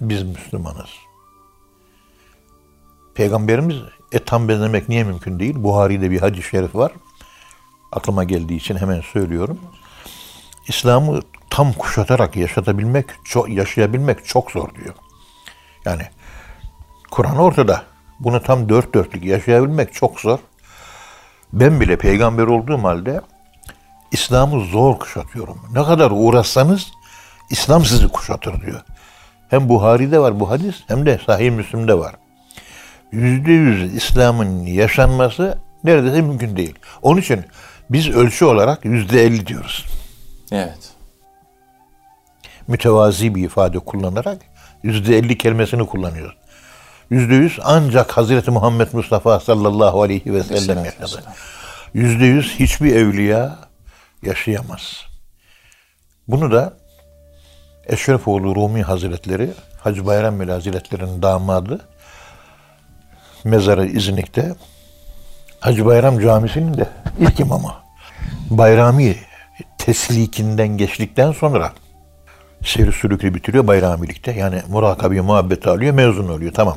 biz 0.00 0.22
Müslümanız. 0.22 0.90
Peygamberimiz 3.14 3.76
e 4.12 4.18
tam 4.18 4.48
benzemek 4.48 4.88
niye 4.88 5.04
mümkün 5.04 5.38
değil? 5.38 5.54
Buhari'de 5.56 6.10
bir 6.10 6.20
hadis-i 6.20 6.48
şerif 6.48 6.74
var. 6.74 6.92
Aklıma 7.92 8.24
geldiği 8.24 8.56
için 8.56 8.76
hemen 8.76 9.00
söylüyorum. 9.00 9.58
İslam'ı 10.68 11.20
tam 11.50 11.72
kuşatarak 11.72 12.36
yaşatabilmek, 12.36 13.06
çok, 13.24 13.48
yaşayabilmek 13.48 14.26
çok 14.26 14.50
zor 14.50 14.74
diyor. 14.74 14.94
Yani 15.84 16.02
Kur'an 17.10 17.36
ortada. 17.36 17.82
Bunu 18.20 18.42
tam 18.42 18.68
dört 18.68 18.94
dörtlük 18.94 19.24
yaşayabilmek 19.24 19.94
çok 19.94 20.20
zor. 20.20 20.38
Ben 21.52 21.80
bile 21.80 21.96
peygamber 21.96 22.42
olduğum 22.42 22.84
halde 22.84 23.20
İslam'ı 24.12 24.64
zor 24.64 24.98
kuşatıyorum. 24.98 25.58
Ne 25.72 25.84
kadar 25.84 26.10
uğraşsanız 26.14 26.92
İslam 27.50 27.84
sizi 27.84 28.08
kuşatır 28.08 28.60
diyor. 28.60 28.80
Hem 29.48 29.68
Buhari'de 29.68 30.18
var 30.18 30.40
bu 30.40 30.50
hadis 30.50 30.74
hem 30.86 31.06
de 31.06 31.20
Sahih 31.26 31.50
Müslim'de 31.50 31.98
var. 31.98 32.14
Yüzde 33.12 33.52
yüz 33.52 33.94
İslam'ın 33.94 34.66
yaşanması 34.66 35.58
neredeyse 35.84 36.22
mümkün 36.22 36.56
değil. 36.56 36.74
Onun 37.02 37.20
için 37.20 37.44
biz 37.90 38.08
ölçü 38.08 38.44
olarak 38.44 38.84
yüzde 38.84 39.22
elli 39.22 39.46
diyoruz. 39.46 39.86
Evet. 40.52 40.90
Mütevazi 42.68 43.34
bir 43.34 43.44
ifade 43.44 43.78
kullanarak 43.78 44.38
yüzde 44.82 45.18
elli 45.18 45.38
kelimesini 45.38 45.86
kullanıyoruz. 45.86 46.36
Yüzde 47.10 47.34
yüz 47.34 47.58
ancak 47.62 48.16
Hazreti 48.16 48.50
Muhammed 48.50 48.88
Mustafa 48.92 49.40
sallallahu 49.40 50.02
aleyhi 50.02 50.34
ve 50.34 50.42
sellem 50.42 50.84
yaşadı. 50.84 51.22
Yüzde 51.94 52.24
yüz 52.24 52.54
hiçbir 52.58 52.96
evliya 52.96 53.58
yaşayamaz. 54.22 55.04
Bunu 56.28 56.52
da 56.52 56.76
Eşrefoğlu 57.86 58.54
Rumi 58.54 58.82
Hazretleri, 58.82 59.50
Hacı 59.80 60.06
Bayram 60.06 60.40
Veli 60.40 60.50
Hazretleri'nin 60.50 61.22
damadı, 61.22 61.88
mezarı 63.44 63.86
İznik'te, 63.86 64.54
Hacı 65.60 65.86
Bayram 65.86 66.20
Camisi'nin 66.20 66.74
de 66.74 66.86
ilk 67.20 67.40
imamı. 67.40 67.72
Bayrami 68.50 69.16
teslikinden 69.78 70.68
geçtikten 70.68 71.32
sonra 71.32 71.72
seyri 72.64 72.92
sülükle 72.92 73.34
bitiriyor 73.34 73.66
bayramilikte. 73.66 74.32
Yani 74.32 74.62
murakabi 74.68 75.20
muhabbeti 75.20 75.68
alıyor, 75.70 75.94
mezun 75.94 76.28
oluyor. 76.28 76.52
Tamam. 76.52 76.76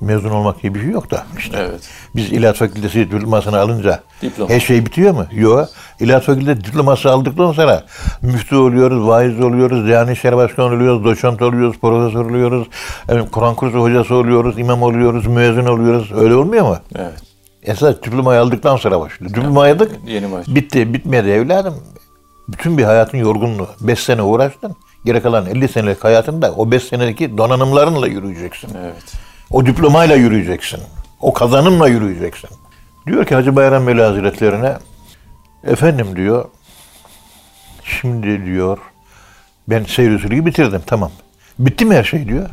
Mezun 0.00 0.30
olmak 0.30 0.62
diye 0.62 0.74
bir 0.74 0.80
şey 0.80 0.90
yok 0.90 1.10
da 1.10 1.26
işte. 1.38 1.56
Evet. 1.58 1.80
Biz 2.16 2.32
İlahiyat 2.32 2.56
Fakültesi 2.56 3.10
diplomasını 3.10 3.58
alınca 3.58 4.00
Diploma. 4.22 4.50
her 4.50 4.60
şey 4.60 4.86
bitiyor 4.86 5.14
mu? 5.14 5.26
Yok. 5.32 5.68
İlahiyat 6.00 6.24
Fakültesi 6.24 6.64
diploması 6.64 7.10
aldıktan 7.10 7.52
sonra 7.52 7.84
müftü 8.22 8.56
oluyoruz, 8.56 9.06
vaiz 9.06 9.40
oluyoruz, 9.40 9.86
Diyanet 9.86 10.16
İşleri 10.16 10.36
Başkanı 10.36 10.66
oluyoruz, 10.66 11.04
doçent 11.04 11.42
oluyoruz, 11.42 11.78
profesör 11.80 12.24
oluyoruz, 12.24 12.68
evet, 13.08 13.30
Kur'an 13.32 13.54
kursu 13.54 13.78
hocası 13.78 14.14
oluyoruz, 14.14 14.58
imam 14.58 14.82
oluyoruz, 14.82 15.26
müezzin 15.26 15.66
oluyoruz. 15.66 16.12
Öyle 16.12 16.34
olmuyor 16.34 16.64
mu? 16.68 16.76
Evet. 16.94 17.22
Esas 17.66 17.96
diplomayı 18.02 18.40
aldıktan 18.40 18.76
sonra 18.76 19.00
başlıyor. 19.00 19.34
Diplomayı 19.34 19.74
aldık, 19.74 19.92
Yeni 20.06 20.32
baş. 20.32 20.48
bitti, 20.48 20.94
bitmedi 20.94 21.28
evladım. 21.30 21.74
Bütün 22.48 22.78
bir 22.78 22.84
hayatın 22.84 23.18
yorgunluğu. 23.18 23.68
5 23.80 23.98
sene 23.98 24.22
uğraştın. 24.22 24.76
Geri 25.04 25.22
kalan 25.22 25.46
50 25.46 25.68
senelik 25.68 26.04
hayatında 26.04 26.52
o 26.52 26.70
5 26.70 26.82
senedeki 26.82 27.38
donanımlarınla 27.38 28.06
yürüyeceksin. 28.06 28.70
Evet. 28.82 29.12
O 29.50 29.66
diplomayla 29.66 30.16
yürüyeceksin. 30.16 30.80
O 31.20 31.32
kazanımla 31.32 31.88
yürüyeceksin. 31.88 32.50
Diyor 33.06 33.24
ki 33.26 33.34
Hacı 33.34 33.56
Bayram 33.56 33.86
Veli 33.86 34.02
Hazretlerine 34.02 34.76
efendim 35.66 36.16
diyor 36.16 36.44
şimdi 37.84 38.44
diyor 38.46 38.78
ben 39.68 39.84
seyir 39.84 40.14
usulü 40.14 40.46
bitirdim 40.46 40.82
tamam. 40.86 41.10
Bitti 41.58 41.84
mi 41.84 41.94
her 41.94 42.04
şey 42.04 42.28
diyor. 42.28 42.50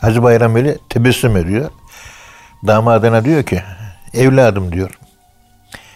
Hacı 0.00 0.22
Bayram 0.22 0.54
Veli 0.54 0.78
tebessüm 0.88 1.36
ediyor. 1.36 1.70
Damadına 2.66 3.24
diyor 3.24 3.42
ki 3.42 3.62
evladım 4.16 4.72
diyor. 4.72 4.98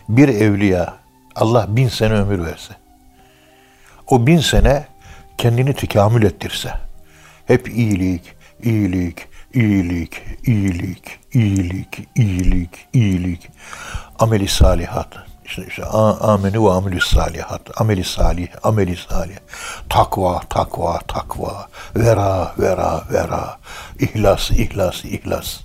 Bir 0.09 0.29
evliya 0.29 0.95
Allah 1.37 1.67
bin 1.69 1.89
sene 1.89 2.15
ömür 2.15 2.45
verse 2.45 2.81
o 4.11 4.27
bin 4.27 4.39
sene 4.39 4.87
kendini 5.39 5.75
tekamül 5.75 6.23
ettirse 6.23 6.73
hep 7.47 7.69
iyilik, 7.69 8.23
iyilik, 8.63 9.19
iyilik, 9.55 10.23
iyilik, 10.47 11.19
iyilik, 11.35 12.09
iyilik, 12.17 12.71
iyilik, 12.93 13.51
ameli 14.19 14.49
salihat, 14.49 15.09
işte, 15.45 15.67
işte 15.69 15.85
ameni 15.85 16.65
ve 16.65 16.71
amelü 16.71 17.01
salihat, 17.01 17.81
ameli 17.81 18.05
salih, 18.05 18.49
ameli 18.63 18.97
salih, 18.97 19.37
takva, 19.89 20.41
takva, 20.51 20.99
takva, 21.09 21.69
vera, 21.97 22.53
vera, 22.59 23.05
vera, 23.13 23.59
ihlas, 23.99 24.51
ihlas, 24.51 25.05
ihlas. 25.05 25.61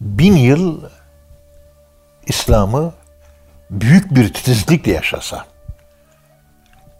Bin 0.00 0.36
yıl 0.36 0.82
İslam'ı 2.28 2.92
büyük 3.70 4.14
bir 4.14 4.34
titizlikle 4.34 4.92
yaşasa, 4.92 5.44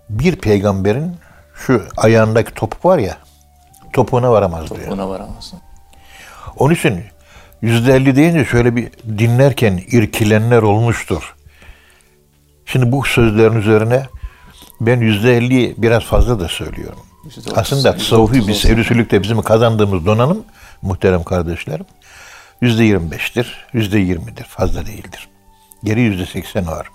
bir 0.09 0.37
peygamberin 0.37 1.17
şu 1.55 1.85
ayağındaki 1.97 2.55
topuk 2.55 2.85
var 2.85 2.99
ya, 2.99 3.17
topuğuna 3.93 4.33
varamaz 4.33 4.71
diyor. 4.71 4.91
Buna 4.91 5.09
varamazsın. 5.09 5.61
Onun 6.57 6.75
için 6.75 7.05
yüzde 7.63 7.95
elli 7.95 8.17
deyince 8.17 8.45
şöyle 8.45 8.77
bir 8.77 8.91
dinlerken 9.19 9.81
irkilenler 9.87 10.63
olmuştur. 10.63 11.35
Şimdi 12.67 12.93
bu 12.93 13.05
sözlerin 13.05 13.57
üzerine 13.57 14.07
ben 14.81 15.01
yüzde 15.01 15.37
elli 15.37 15.75
biraz 15.79 16.05
fazla 16.05 16.41
da 16.41 16.49
söylüyorum. 16.49 16.99
Aslında 17.55 17.93
tasavvufi 17.93 18.49
bir 18.49 18.55
seyrisülükte 18.55 19.23
bizim 19.23 19.43
kazandığımız 19.43 20.07
donanım 20.07 20.45
muhterem 20.83 21.25
kardeşlerim 21.25 21.87
yüzde 22.61 22.85
yirmi 22.85 23.11
beştir, 23.11 23.67
yüzde 23.73 23.99
yirmidir, 23.99 24.45
fazla 24.45 24.87
değildir. 24.87 25.29
Geri 25.85 26.01
yüzde 26.01 26.27
seksen 26.27 26.67
var. 26.67 26.89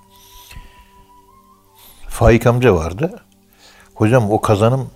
Faik 2.07 2.47
amca 2.47 2.75
vardı. 2.75 3.23
Hocam 3.95 4.31
o 4.31 4.41
kazanım 4.41 4.91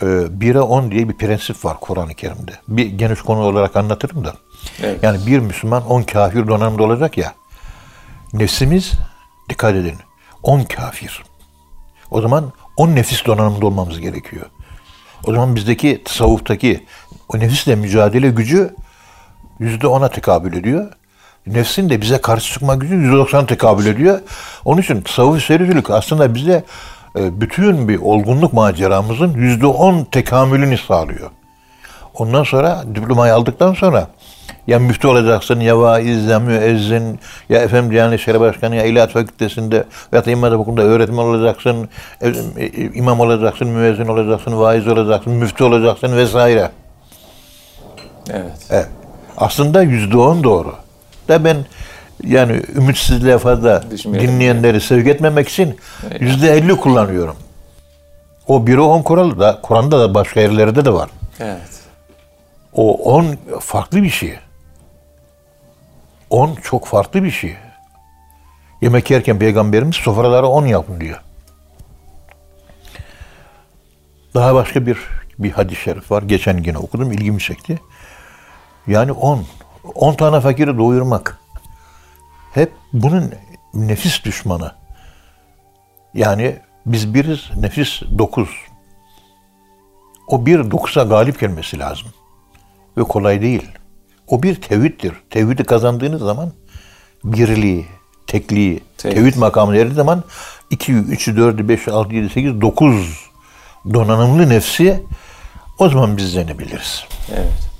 e, 0.00 0.04
1'e 0.04 0.60
10 0.60 0.90
diye 0.90 1.08
bir 1.08 1.16
prensip 1.16 1.64
var 1.64 1.76
Kur'an-ı 1.80 2.14
Kerim'de. 2.14 2.52
Bir 2.68 2.86
geniş 2.86 3.22
konu 3.22 3.40
olarak 3.40 3.76
anlatırım 3.76 4.24
da. 4.24 4.34
Evet. 4.82 5.02
Yani 5.02 5.26
bir 5.26 5.38
Müslüman 5.38 5.86
10 5.86 6.02
kafir 6.02 6.46
donanımda 6.46 6.82
olacak 6.82 7.18
ya. 7.18 7.34
Nefsimiz 8.32 8.92
dikkat 9.48 9.74
edin 9.74 9.96
10 10.42 10.62
kafir. 10.62 11.22
O 12.10 12.20
zaman 12.20 12.52
10 12.76 12.88
nefis 12.94 13.26
donanımda 13.26 13.66
olmamız 13.66 14.00
gerekiyor. 14.00 14.46
O 15.26 15.32
zaman 15.32 15.56
bizdeki 15.56 16.02
tasavvuftaki 16.04 16.86
o 17.28 17.38
nefisle 17.38 17.74
mücadele 17.74 18.30
gücü 18.30 18.74
yüzde 19.62 19.86
ona 19.86 20.08
tekabül 20.08 20.56
ediyor. 20.56 20.86
Nefsin 21.46 21.90
de 21.90 22.00
bize 22.00 22.20
karşı 22.20 22.52
çıkma 22.52 22.74
gücü 22.74 22.94
yüzde 22.94 23.16
doksan 23.16 23.46
tekabül 23.46 23.86
ediyor. 23.86 24.20
Onun 24.64 24.80
için 24.80 25.00
tasavvuf 25.00 25.44
sericilik 25.44 25.90
aslında 25.90 26.34
bize 26.34 26.64
e, 27.18 27.40
bütün 27.40 27.88
bir 27.88 27.98
olgunluk 27.98 28.52
maceramızın 28.52 29.34
yüzde 29.34 29.66
on 29.66 30.04
tekamülünü 30.04 30.78
sağlıyor. 30.78 31.30
Ondan 32.14 32.44
sonra 32.44 32.84
diplomayı 32.94 33.34
aldıktan 33.34 33.74
sonra 33.74 34.06
ya 34.66 34.78
müftü 34.78 35.08
olacaksın, 35.08 35.60
ya 35.60 35.78
vaiz, 35.78 36.26
ya 36.26 36.40
müezzin, 36.40 37.20
ya 37.48 37.60
efendim 37.60 37.90
Diyanet 37.90 38.20
İşleri 38.20 38.40
Başkanı, 38.40 38.76
ya 38.76 38.84
İlahiyat 38.84 39.10
Fakültesi'nde 39.10 39.84
veya 40.12 40.24
da 40.24 40.30
İmam 40.30 40.60
Okulu'nda 40.60 40.82
öğretmen 40.82 41.16
olacaksın, 41.16 41.88
e, 42.20 42.28
e, 42.28 42.70
imam 42.94 43.20
olacaksın, 43.20 43.68
müezzin 43.68 44.06
olacaksın, 44.06 44.58
vaiz 44.58 44.88
olacaksın, 44.88 45.32
müftü 45.32 45.64
olacaksın 45.64 46.16
vesaire. 46.16 46.70
Evet. 48.30 48.52
Evet. 48.70 48.88
Aslında 49.42 49.82
yüzde 49.82 50.16
on 50.16 50.44
doğru. 50.44 50.74
Da 51.28 51.44
ben 51.44 51.56
yani 52.24 52.62
ümitsizliğe 52.74 53.38
fazla 53.38 53.82
dinleyenleri 54.04 54.80
sevk 54.80 55.06
etmemek 55.06 55.48
için 55.48 55.78
yüzde 56.20 56.52
elli 56.52 56.76
kullanıyorum. 56.76 57.36
O 58.46 58.66
biri 58.66 58.80
on 58.80 59.02
kuralı 59.02 59.40
da 59.40 59.60
Kur'an'da 59.62 60.00
da 60.00 60.14
başka 60.14 60.40
yerlerde 60.40 60.84
de 60.84 60.92
var. 60.92 61.10
Evet. 61.40 61.80
O 62.72 63.14
on 63.14 63.36
farklı 63.60 64.02
bir 64.02 64.10
şey. 64.10 64.38
On 66.30 66.54
çok 66.54 66.86
farklı 66.86 67.24
bir 67.24 67.30
şey. 67.30 67.56
Yemek 68.80 69.10
yerken 69.10 69.38
peygamberimiz 69.38 69.96
sofralara 69.96 70.46
on 70.46 70.66
yapın 70.66 71.00
diyor. 71.00 71.20
Daha 74.34 74.54
başka 74.54 74.86
bir 74.86 74.98
bir 75.38 75.50
hadis-i 75.50 75.82
şerif 75.82 76.10
var. 76.10 76.22
Geçen 76.22 76.58
yine 76.58 76.78
okudum, 76.78 77.12
ilgimi 77.12 77.40
çekti. 77.40 77.78
Yani 78.86 79.12
on. 79.12 79.44
On 79.94 80.14
tane 80.14 80.40
fakiri 80.40 80.78
doyurmak. 80.78 81.38
Hep 82.54 82.72
bunun 82.92 83.32
nefis 83.74 84.24
düşmanı. 84.24 84.72
Yani 86.14 86.56
biz 86.86 87.14
biriz, 87.14 87.50
nefis 87.56 88.02
dokuz. 88.18 88.48
O 90.28 90.46
bir 90.46 90.70
dokuza 90.70 91.02
galip 91.02 91.40
gelmesi 91.40 91.78
lazım. 91.78 92.08
Ve 92.96 93.02
kolay 93.02 93.42
değil. 93.42 93.68
O 94.28 94.42
bir 94.42 94.54
tevhiddir. 94.60 95.14
Tevhidi 95.30 95.64
kazandığınız 95.64 96.22
zaman 96.22 96.52
birliği, 97.24 97.86
tekliği, 98.26 98.82
Tevhid. 98.98 99.16
tevhid 99.16 99.36
makamına 99.36 99.76
erdiği 99.76 99.94
zaman 99.94 100.24
2, 100.70 100.92
3, 100.92 101.28
4, 101.28 101.68
5, 101.68 101.88
6, 101.88 102.14
7, 102.14 102.28
8, 102.28 102.60
9 102.60 103.28
donanımlı 103.94 104.48
nefsi 104.48 105.02
o 105.78 105.88
zaman 105.88 106.16
biz 106.16 106.32
zenebiliriz. 106.32 107.04
Evet. 107.32 107.71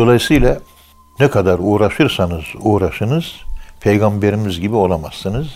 Dolayısıyla 0.00 0.58
ne 1.20 1.30
kadar 1.30 1.58
uğraşırsanız 1.62 2.44
uğraşınız 2.60 3.24
peygamberimiz 3.80 4.60
gibi 4.60 4.74
olamazsınız. 4.74 5.46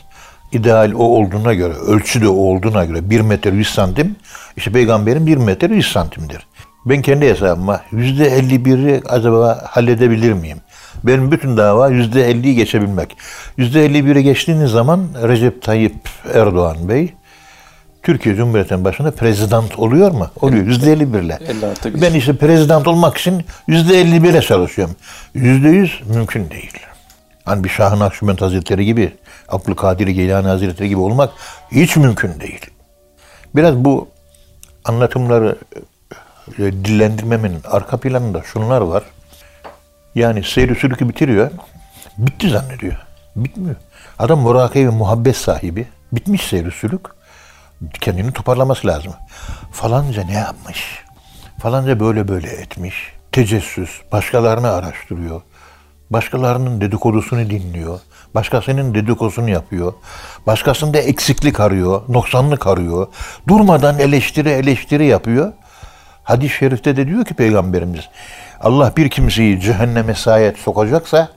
İdeal 0.53 0.93
o 0.93 1.03
olduğuna 1.03 1.55
göre, 1.55 1.75
ölçü 1.75 2.23
de 2.23 2.29
o 2.29 2.35
olduğuna 2.35 2.85
göre 2.85 3.11
1 3.11 3.21
metre 3.21 3.51
100 3.51 3.69
santim, 3.69 4.17
işte 4.57 4.73
peygamberin 4.73 5.27
1 5.27 5.37
metre 5.37 5.75
100 5.75 5.93
santimdir. 5.93 6.47
Ben 6.87 7.03
kendi 7.03 7.31
hesabıma 7.31 7.81
%51'i 7.93 9.03
acaba 9.09 9.65
halledebilir 9.71 10.33
miyim? 10.33 10.59
Benim 11.05 11.31
bütün 11.31 11.57
dava 11.57 11.91
%50'yi 11.91 12.55
geçebilmek. 12.55 13.17
%51'i 13.59 14.23
geçtiğiniz 14.23 14.71
zaman 14.71 15.09
Recep 15.23 15.63
Tayyip 15.63 15.97
Erdoğan 16.35 16.89
Bey 16.89 17.15
Türkiye 18.05 18.37
Cumhuriyeti'nin 18.37 18.85
başında 18.85 19.11
prezident 19.11 19.79
oluyor 19.79 20.11
mu? 20.11 20.31
Oluyor. 20.41 20.67
%51 20.67 21.25
ile. 21.25 21.39
50 21.49 21.67
artı 21.67 21.95
bir. 21.95 22.03
Ben 22.03 22.15
işte 22.15 22.37
prezident 22.37 22.89
olmak 22.89 23.17
için 23.17 23.45
%51'e 23.69 24.41
çalışıyorum. 24.41 24.97
%100 25.35 25.89
mümkün 26.15 26.51
değil. 26.51 26.79
Hani 27.45 27.65
bir 27.65 27.69
Şah-ı 27.69 27.99
Nakşibend 27.99 28.41
Hazretleri 28.41 28.85
gibi, 28.85 29.13
Abdülkadir 29.49 30.07
Geylani 30.07 30.49
Hazretleri 30.49 30.89
gibi 30.89 31.01
olmak 31.01 31.31
hiç 31.73 31.97
mümkün 31.97 32.41
değil. 32.41 32.67
Biraz 33.57 33.75
bu 33.77 34.09
anlatımları 34.85 35.57
e, 36.59 36.63
dillendirmemin 36.63 37.57
arka 37.65 37.97
planında 37.97 38.43
şunlar 38.43 38.81
var. 38.81 39.03
Yani 40.15 40.45
seyri 40.45 40.75
sülükü 40.75 41.09
bitiriyor. 41.09 41.51
Bitti 42.19 42.51
zannediyor. 42.51 42.97
Bitmiyor. 43.37 43.77
Adam 44.19 44.41
murakabe 44.41 44.87
ve 44.87 44.91
muhabbet 44.91 45.37
sahibi. 45.37 45.87
Bitmiş 46.13 46.43
seyri 46.47 46.71
sülük. 46.71 47.01
Kendini 48.01 48.33
toparlaması 48.33 48.87
lazım. 48.87 49.13
Falanca 49.73 50.25
ne 50.25 50.33
yapmış? 50.33 51.05
Falanca 51.59 52.01
böyle 52.01 52.29
böyle 52.29 52.49
etmiş. 52.49 53.13
Tecessüs. 53.33 53.91
Başkalarını 54.13 54.71
araştırıyor. 54.71 55.43
Başkalarının 56.11 56.81
dedikodusunu 56.81 57.51
dinliyor. 57.51 58.01
Başkasının 58.35 58.95
dedikodusunu 58.95 59.51
yapıyor. 59.51 59.93
Başkasında 60.47 60.99
eksiklik 60.99 61.61
arıyor. 61.61 62.03
Noksanlık 62.09 62.67
arıyor. 62.67 63.07
Durmadan 63.49 63.99
eleştiri 63.99 64.49
eleştiri 64.49 65.07
yapıyor. 65.07 65.53
Hadis-i 66.25 66.55
şerifte 66.55 66.97
de 66.97 67.09
diyor 67.09 67.25
ki 67.25 67.35
Peygamberimiz, 67.35 68.09
Allah 68.61 68.93
bir 68.97 69.09
kimseyi 69.09 69.61
cehenneme 69.61 70.15
sayet 70.15 70.59
sokacaksa 70.59 71.29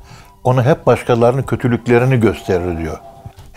ona 0.44 0.66
hep 0.66 0.86
başkalarının 0.86 1.44
kötülüklerini 1.44 2.20
gösterir 2.20 2.78
diyor. 2.78 2.98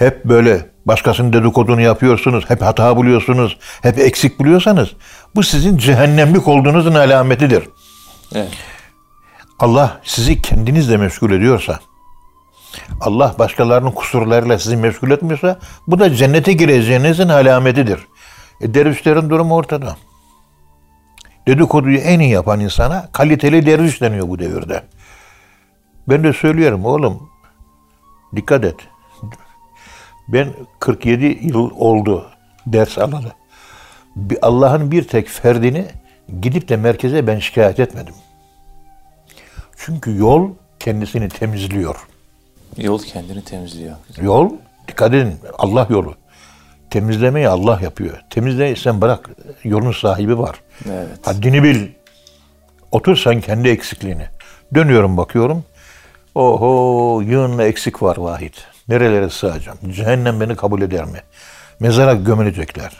Hep 0.01 0.25
böyle 0.25 0.67
başkasının 0.87 1.33
dedikodunu 1.33 1.81
yapıyorsunuz, 1.81 2.45
hep 2.51 2.63
hata 2.63 2.97
buluyorsunuz, 2.97 3.59
hep 3.83 3.99
eksik 3.99 4.39
buluyorsanız 4.39 4.89
bu 5.35 5.43
sizin 5.43 5.77
cehennemlik 5.77 6.49
olduğunuzun 6.49 6.95
alametidir. 6.95 7.69
Evet. 8.35 8.53
Allah 9.59 10.01
sizi 10.05 10.43
kendinizle 10.43 10.97
meşgul 10.97 11.31
ediyorsa, 11.31 11.81
Allah 13.01 13.35
başkalarının 13.39 13.91
kusurlarıyla 13.91 14.59
sizi 14.59 14.77
meşgul 14.77 15.11
etmiyorsa 15.11 15.59
bu 15.87 15.99
da 15.99 16.15
cennete 16.15 16.53
gireceğinizin 16.53 17.29
alametidir. 17.29 18.01
E, 18.61 18.75
dervişlerin 18.75 19.31
durumu 19.31 19.55
ortada. 19.55 19.97
Dedikoduyu 21.47 21.99
en 21.99 22.21
iyi 22.21 22.31
yapan 22.31 22.61
insana 22.61 23.09
kaliteli 23.13 23.67
derviş 23.67 24.01
deniyor 24.01 24.29
bu 24.29 24.39
devirde. 24.39 24.83
Ben 26.09 26.25
de 26.25 26.33
söylüyorum 26.33 26.85
oğlum 26.85 27.31
dikkat 28.37 28.65
et. 28.65 28.77
Ben 30.33 30.49
47 30.79 31.39
yıl 31.43 31.71
oldu 31.77 32.31
ders 32.67 32.99
alalı. 32.99 33.33
Allah'ın 34.43 34.91
bir 34.91 35.09
tek 35.09 35.29
ferdini 35.29 35.85
gidip 36.41 36.69
de 36.69 36.77
merkeze 36.77 37.27
ben 37.27 37.39
şikayet 37.39 37.81
etmedim. 37.81 38.15
Çünkü 39.77 40.17
yol 40.17 40.51
kendisini 40.79 41.29
temizliyor. 41.29 41.97
Yol 42.77 43.03
kendini 43.03 43.45
temizliyor. 43.45 43.97
Yol, 44.23 44.51
dikkat 44.89 45.15
edin 45.15 45.35
Allah 45.59 45.87
yolu. 45.91 46.15
Temizlemeyi 46.91 47.49
Allah 47.49 47.81
yapıyor. 47.83 48.23
Temizlemeyi 48.31 48.77
sen 48.77 49.01
bırak, 49.01 49.31
yolun 49.65 49.93
sahibi 49.93 50.39
var. 50.39 50.61
Evet. 50.87 51.09
Haddini 51.27 51.63
bil. 51.63 51.89
Otur 52.93 53.17
sen 53.17 53.41
kendi 53.41 53.69
eksikliğini. 53.69 54.27
Dönüyorum 54.75 55.17
bakıyorum. 55.17 55.65
Oho 56.35 57.21
yığınla 57.21 57.65
eksik 57.65 58.03
var 58.03 58.17
vahid. 58.17 58.55
Nerelere 58.91 59.31
sığacağım? 59.31 59.79
Cehennem 59.91 60.41
beni 60.41 60.57
kabul 60.57 60.83
eder 60.83 61.05
mi? 61.05 61.19
Mezara 61.81 62.15
gömülecekler. 62.15 62.93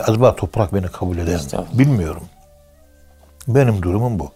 Acaba 0.00 0.36
toprak 0.36 0.74
beni 0.74 0.88
kabul 0.88 1.18
eder 1.18 1.34
mi? 1.40 1.64
Bilmiyorum. 1.72 2.22
Benim 3.48 3.82
durumum 3.82 4.18
bu. 4.18 4.30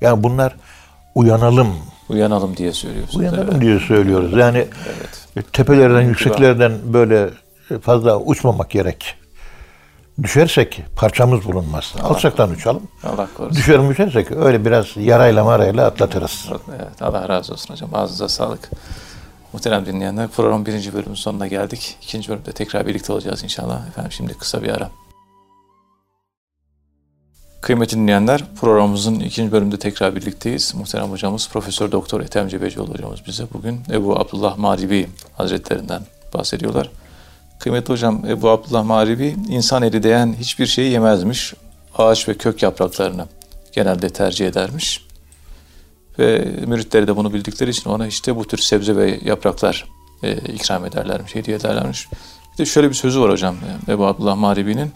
Yani 0.00 0.22
bunlar 0.22 0.56
uyanalım, 1.14 1.68
Uyanalım 2.08 2.56
diye 2.56 2.72
söylüyorsunuz. 2.72 3.16
uyanalım 3.16 3.48
Evet. 3.52 3.60
diye 3.60 3.80
söylüyoruz. 3.80 4.32
Yani 4.36 4.66
tepelerden, 5.52 6.00
yükseklerden 6.00 6.72
böyle 6.84 7.30
fazla 7.82 8.16
uçmamak 8.18 8.70
gerek. 8.70 9.14
Düşersek 10.22 10.82
parçamız 10.96 11.44
bulunmaz. 11.44 11.94
Alçaktan 12.02 12.50
uçalım. 12.50 12.82
Allah 13.04 13.28
korusun. 13.36 13.56
Düşer 13.56 13.88
düşersek 13.90 14.32
öyle 14.32 14.64
biraz 14.64 14.86
yarayla 14.96 15.44
marayla 15.44 15.86
atlatırız. 15.86 16.48
Evet, 16.76 17.02
Allah 17.02 17.28
razı 17.28 17.52
olsun 17.52 17.74
hocam. 17.74 17.90
Ağzınıza 17.94 18.28
sağlık. 18.28 18.70
Muhterem 19.52 19.86
dinleyenler, 19.86 20.28
program 20.28 20.66
birinci 20.66 20.94
bölümün 20.94 21.14
sonuna 21.14 21.46
geldik. 21.46 21.96
İkinci 22.02 22.28
bölümde 22.28 22.52
tekrar 22.52 22.86
birlikte 22.86 23.12
olacağız 23.12 23.44
inşallah. 23.44 23.88
Efendim 23.88 24.12
şimdi 24.12 24.34
kısa 24.34 24.62
bir 24.62 24.68
ara. 24.68 24.90
Kıymetli 27.60 27.96
dinleyenler, 27.96 28.44
programımızın 28.60 29.20
ikinci 29.20 29.52
bölümünde 29.52 29.78
tekrar 29.78 30.16
birlikteyiz. 30.16 30.74
Muhterem 30.74 31.10
hocamız 31.10 31.48
Profesör 31.48 31.92
Doktor 31.92 32.20
Ethem 32.20 32.48
Cebecioğlu 32.48 32.94
hocamız 32.94 33.20
bize 33.26 33.44
bugün 33.52 33.80
Ebu 33.90 34.18
Abdullah 34.18 34.56
Maribi 34.56 35.08
Hazretlerinden 35.36 36.02
bahsediyorlar. 36.34 36.90
Kıymetli 37.58 37.92
hocam 37.92 38.24
Ebu 38.26 38.50
Abdullah 38.50 38.84
Maribi 38.84 39.36
insan 39.48 39.82
eli 39.82 40.02
değen 40.02 40.34
hiçbir 40.40 40.66
şeyi 40.66 40.92
yemezmiş. 40.92 41.54
Ağaç 41.98 42.28
ve 42.28 42.34
kök 42.34 42.62
yapraklarını 42.62 43.26
genelde 43.72 44.10
tercih 44.10 44.46
edermiş. 44.46 45.07
Ve 46.18 46.54
müritleri 46.66 47.06
de 47.06 47.16
bunu 47.16 47.32
bildikleri 47.32 47.70
için 47.70 47.90
ona 47.90 48.06
işte 48.06 48.36
bu 48.36 48.44
tür 48.44 48.58
sebze 48.58 48.96
ve 48.96 49.20
yapraklar 49.24 49.88
e, 50.22 50.36
ikram 50.36 50.86
ederlermiş, 50.86 51.34
hediye 51.34 51.56
ederlermiş. 51.56 52.08
Bir 52.52 52.58
de 52.58 52.66
şöyle 52.66 52.88
bir 52.88 52.94
sözü 52.94 53.20
var 53.20 53.30
hocam 53.30 53.56
e, 53.88 53.92
Ebu 53.92 54.06
Abdullah 54.06 54.36
Maribi'nin. 54.36 54.92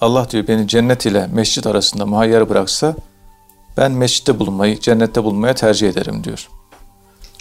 Allah 0.00 0.30
diyor 0.30 0.48
beni 0.48 0.68
cennet 0.68 1.06
ile 1.06 1.26
mescit 1.26 1.66
arasında 1.66 2.06
muhayyer 2.06 2.48
bıraksa 2.48 2.96
ben 3.76 3.92
mescitte 3.92 4.38
bulunmayı, 4.38 4.80
cennette 4.80 5.24
bulunmaya 5.24 5.54
tercih 5.54 5.88
ederim 5.88 6.24
diyor. 6.24 6.48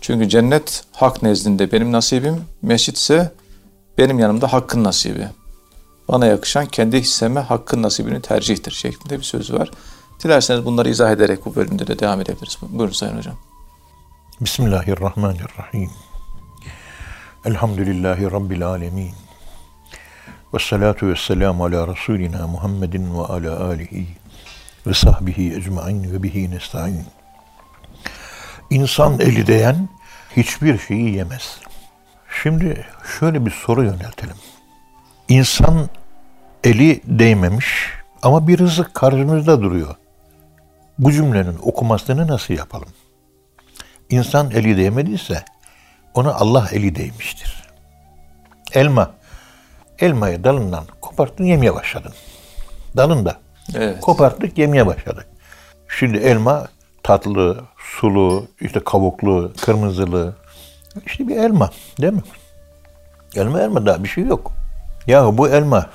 Çünkü 0.01 0.29
cennet 0.29 0.83
hak 0.91 1.23
nezdinde 1.23 1.71
benim 1.71 1.91
nasibim, 1.91 2.43
mescit 2.61 2.97
ise 2.97 3.31
benim 3.97 4.19
yanımda 4.19 4.53
hakkın 4.53 4.83
nasibi. 4.83 5.27
Bana 6.07 6.25
yakışan 6.25 6.65
kendi 6.65 7.01
hisseme 7.01 7.39
hakkın 7.39 7.83
nasibini 7.83 8.21
tercihtir 8.21 8.71
şeklinde 8.71 9.17
bir 9.17 9.23
sözü 9.23 9.53
var. 9.53 9.71
Dilerseniz 10.23 10.65
bunları 10.65 10.89
izah 10.89 11.11
ederek 11.11 11.45
bu 11.45 11.55
bölümde 11.55 11.87
de 11.87 11.99
devam 11.99 12.21
edebiliriz. 12.21 12.57
Buyurun 12.61 12.93
Sayın 12.93 13.17
Hocam. 13.17 13.35
Bismillahirrahmanirrahim. 14.41 15.89
Elhamdülillahi 17.45 18.31
Rabbil 18.31 18.67
alemin. 18.67 19.13
Ve 20.53 20.59
salatu 20.59 21.07
ve 21.07 21.15
selamu 21.15 21.65
ala 21.65 21.87
Resulina 21.87 22.47
Muhammedin 22.47 23.17
ve 23.17 23.21
ala 23.21 23.63
alihi 23.63 24.07
ve 24.87 24.93
sahbihi 24.93 25.55
ecmain 25.55 26.11
ve 26.11 26.23
bihi 26.23 26.51
nesta'in. 26.51 27.05
İnsan 28.69 29.19
eli 29.19 29.47
değen 29.47 29.89
hiçbir 30.37 30.79
şeyi 30.79 31.15
yemez. 31.15 31.57
Şimdi 32.43 32.85
şöyle 33.19 33.45
bir 33.45 33.51
soru 33.51 33.83
yöneltelim. 33.83 34.37
İnsan 35.27 35.89
eli 36.63 37.01
değmemiş 37.05 37.89
ama 38.21 38.47
bir 38.47 38.57
rızık 38.57 38.93
karşımızda 38.93 39.61
duruyor. 39.61 39.95
Bu 40.99 41.11
cümlenin 41.11 41.57
okumasını 41.61 42.27
nasıl 42.27 42.53
yapalım? 42.53 42.87
İnsan 44.09 44.51
eli 44.51 44.77
değmediyse 44.77 45.45
ona 46.13 46.33
Allah 46.33 46.69
eli 46.71 46.95
değmiştir. 46.95 47.67
Elma. 48.73 49.11
Elmayı 49.99 50.43
dalından 50.43 50.83
koparttın 51.01 51.43
yemeye 51.43 51.75
başladın. 51.75 52.13
Dalında. 52.97 53.37
Evet. 53.75 54.01
Koparttık 54.01 54.57
yemeye 54.57 54.85
başladık. 54.87 55.27
Şimdi 55.99 56.17
elma 56.17 56.67
tatlı, 57.03 57.63
sulu, 57.77 58.47
işte 58.61 58.79
kabuklu, 58.79 59.53
kırmızılı. 59.61 60.35
İşte 61.05 61.27
bir 61.27 61.35
elma 61.35 61.71
değil 62.01 62.13
mi? 62.13 62.21
Elma 63.35 63.61
elma 63.61 63.85
daha 63.85 64.03
bir 64.03 64.09
şey 64.09 64.23
yok. 64.23 64.51
Ya 65.07 65.37
bu 65.37 65.49
elma 65.49 65.89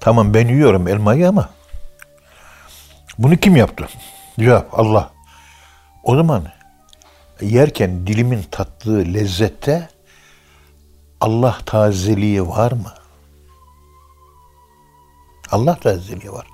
tamam 0.00 0.34
ben 0.34 0.48
yiyorum 0.48 0.88
elmayı 0.88 1.28
ama 1.28 1.48
bunu 3.18 3.36
kim 3.36 3.56
yaptı? 3.56 3.88
Cevap 4.38 4.78
Allah. 4.78 5.10
O 6.04 6.16
zaman 6.16 6.44
yerken 7.40 8.06
dilimin 8.06 8.42
tattığı 8.50 9.14
lezzette 9.14 9.88
Allah 11.20 11.58
tazeliği 11.66 12.48
var 12.48 12.72
mı? 12.72 12.92
Allah 15.50 15.74
tazeliği 15.74 16.32
var. 16.32 16.46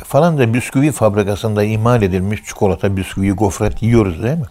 E, 0.00 0.04
Falan 0.04 0.38
da 0.38 0.54
bisküvi 0.54 0.92
fabrikasında 0.92 1.64
imal 1.64 2.02
edilmiş 2.02 2.44
çikolata, 2.44 2.96
bisküvi, 2.96 3.30
gofret 3.32 3.82
yiyoruz 3.82 4.22
değil 4.22 4.38
mi? 4.38 4.46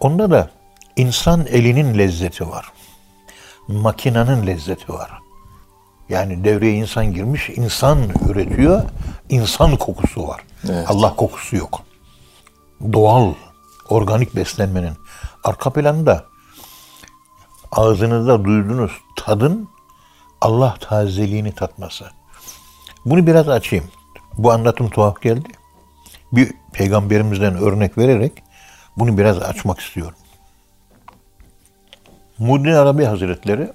Onda 0.00 0.30
da 0.30 0.50
insan 0.96 1.46
elinin 1.46 1.98
lezzeti 1.98 2.48
var. 2.48 2.72
Makinanın 3.68 4.46
lezzeti 4.46 4.92
var. 4.92 5.10
Yani 6.08 6.44
devreye 6.44 6.74
insan 6.74 7.14
girmiş, 7.14 7.48
insan 7.50 7.98
üretiyor, 8.28 8.82
insan 9.28 9.76
kokusu 9.76 10.28
var. 10.28 10.40
Evet. 10.68 10.90
Allah 10.90 11.16
kokusu 11.16 11.56
yok. 11.56 11.82
Doğal, 12.92 13.34
organik 13.88 14.36
beslenmenin 14.36 14.92
arka 15.44 15.72
planında 15.72 16.24
ağzınızda 17.72 18.44
duyduğunuz 18.44 18.92
tadın 19.16 19.68
Allah 20.40 20.76
tazeliğini 20.80 21.54
tatması. 21.54 22.10
Bunu 23.04 23.26
biraz 23.26 23.48
açayım. 23.48 23.84
Bu 24.38 24.52
anlatım 24.52 24.90
tuhaf 24.90 25.22
geldi. 25.22 25.48
Bir 26.32 26.52
peygamberimizden 26.72 27.56
örnek 27.56 27.98
vererek 27.98 28.42
bunu 28.96 29.18
biraz 29.18 29.38
açmak 29.38 29.80
istiyorum. 29.80 30.18
Muddin 32.38 32.72
Arabi 32.72 33.04
Hazretleri 33.04 33.72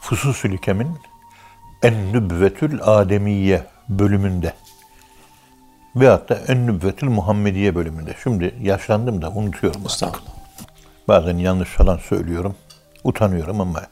Fususül 0.00 0.52
Hikem'in 0.52 0.98
En-Nübvetül 1.82 2.82
Ademiye 2.82 3.66
bölümünde 3.88 4.52
ve 5.96 6.08
hatta 6.08 6.34
En-Nübvetül 6.34 7.08
Muhammediye 7.08 7.74
bölümünde. 7.74 8.14
Şimdi 8.22 8.54
yaşlandım 8.60 9.22
da 9.22 9.30
unutuyorum. 9.30 9.82
Estağfurullah. 9.86 10.30
Bazen 11.08 11.38
yanlış 11.38 11.68
falan 11.68 11.96
söylüyorum. 11.96 12.56
Utanıyorum 13.04 13.60
ama 13.60 13.82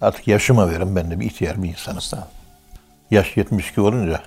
artık 0.00 0.28
yaşıma 0.28 0.70
verin 0.70 0.96
ben 0.96 1.10
de 1.10 1.20
bir 1.20 1.26
ihtiyar 1.26 1.62
bir 1.62 1.68
insanım. 1.68 2.24
Yaş 3.10 3.36
72 3.36 3.80
olunca 3.80 4.20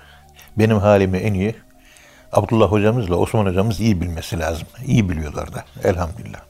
benim 0.58 0.78
halimi 0.78 1.18
en 1.18 1.34
iyi 1.34 1.54
Abdullah 2.32 2.72
hocamızla 2.72 3.16
Osman 3.16 3.46
hocamız 3.46 3.80
iyi 3.80 4.00
bilmesi 4.00 4.38
lazım. 4.38 4.68
İyi 4.86 5.08
biliyorlar 5.08 5.54
da 5.54 5.64
elhamdülillah. 5.84 6.40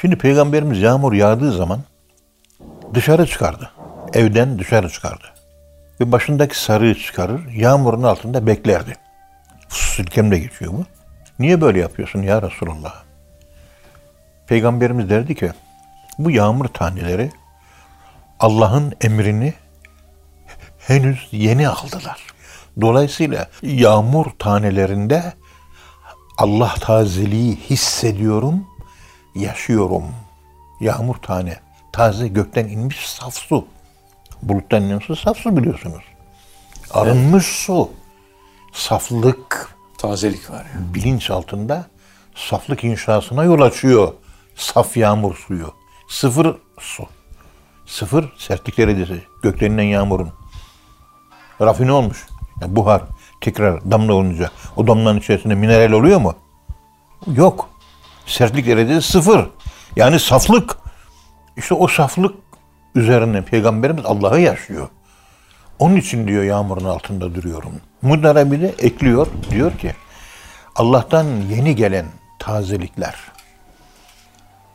Şimdi 0.00 0.18
peygamberimiz 0.18 0.78
yağmur 0.78 1.12
yağdığı 1.12 1.52
zaman 1.52 1.80
dışarı 2.94 3.26
çıkardı. 3.26 3.70
Evden 4.12 4.58
dışarı 4.58 4.88
çıkardı. 4.88 5.31
Ve 6.02 6.12
başındaki 6.12 6.58
sarığı 6.58 6.94
çıkarır, 6.94 7.48
yağmurun 7.48 8.02
altında 8.02 8.46
beklerdi. 8.46 8.96
Silkemde 9.68 10.38
geçiyor 10.38 10.72
bu. 10.72 10.84
Niye 11.38 11.60
böyle 11.60 11.78
yapıyorsun 11.78 12.22
ya 12.22 12.42
Resulallah? 12.42 13.02
Peygamberimiz 14.46 15.10
derdi 15.10 15.34
ki, 15.34 15.52
bu 16.18 16.30
yağmur 16.30 16.64
taneleri 16.64 17.30
Allah'ın 18.40 18.92
emrini 19.00 19.54
henüz 20.78 21.28
yeni 21.32 21.68
aldılar. 21.68 22.26
Dolayısıyla 22.80 23.48
yağmur 23.62 24.26
tanelerinde 24.38 25.32
Allah 26.38 26.74
tazeliği 26.80 27.56
hissediyorum, 27.56 28.66
yaşıyorum. 29.34 30.04
Yağmur 30.80 31.14
tane, 31.14 31.60
taze 31.92 32.28
gökten 32.28 32.68
inmiş 32.68 33.08
saf 33.08 33.34
su. 33.34 33.66
Buluttan 34.42 34.98
su 34.98 35.16
saf 35.16 35.38
su 35.38 35.56
biliyorsunuz. 35.56 36.02
Arınmış 36.90 37.46
su. 37.46 37.90
Saflık 38.72 39.74
Tazelik 39.98 40.50
var 40.50 40.64
ya. 40.64 40.94
bilinç 40.94 41.30
altında 41.30 41.86
saflık 42.34 42.84
inşasına 42.84 43.44
yol 43.44 43.60
açıyor. 43.60 44.12
Saf 44.56 44.96
yağmur 44.96 45.36
suyu. 45.36 45.74
Sıfır 46.08 46.56
su. 46.80 47.06
Sıfır 47.86 48.32
sertlik 48.38 48.78
derecesi. 48.78 49.22
Gökten 49.42 49.70
inen 49.70 49.82
yağmurun. 49.82 50.32
Rafine 51.60 51.92
olmuş. 51.92 52.26
Yani 52.60 52.76
buhar 52.76 53.02
tekrar 53.40 53.90
damla 53.90 54.12
olunca 54.14 54.50
o 54.76 54.86
damlanın 54.86 55.18
içerisinde 55.18 55.54
mineral 55.54 55.92
oluyor 55.92 56.20
mu? 56.20 56.34
Yok. 57.26 57.68
Sertlik 58.26 58.66
derecesi 58.66 59.12
sıfır. 59.12 59.48
Yani 59.96 60.20
saflık. 60.20 60.76
İşte 61.56 61.74
o 61.74 61.88
saflık 61.88 62.34
üzerine 62.94 63.42
Peygamberimiz 63.42 64.04
Allah'ı 64.04 64.40
yaşıyor. 64.40 64.88
Onun 65.78 65.96
için 65.96 66.28
diyor 66.28 66.42
yağmurun 66.42 66.84
altında 66.84 67.34
duruyorum. 67.34 67.72
Bunlara 68.02 68.52
bir 68.52 68.60
de 68.60 68.74
ekliyor. 68.78 69.26
Diyor 69.50 69.78
ki 69.78 69.92
Allah'tan 70.76 71.24
yeni 71.24 71.76
gelen 71.76 72.06
tazelikler. 72.38 73.14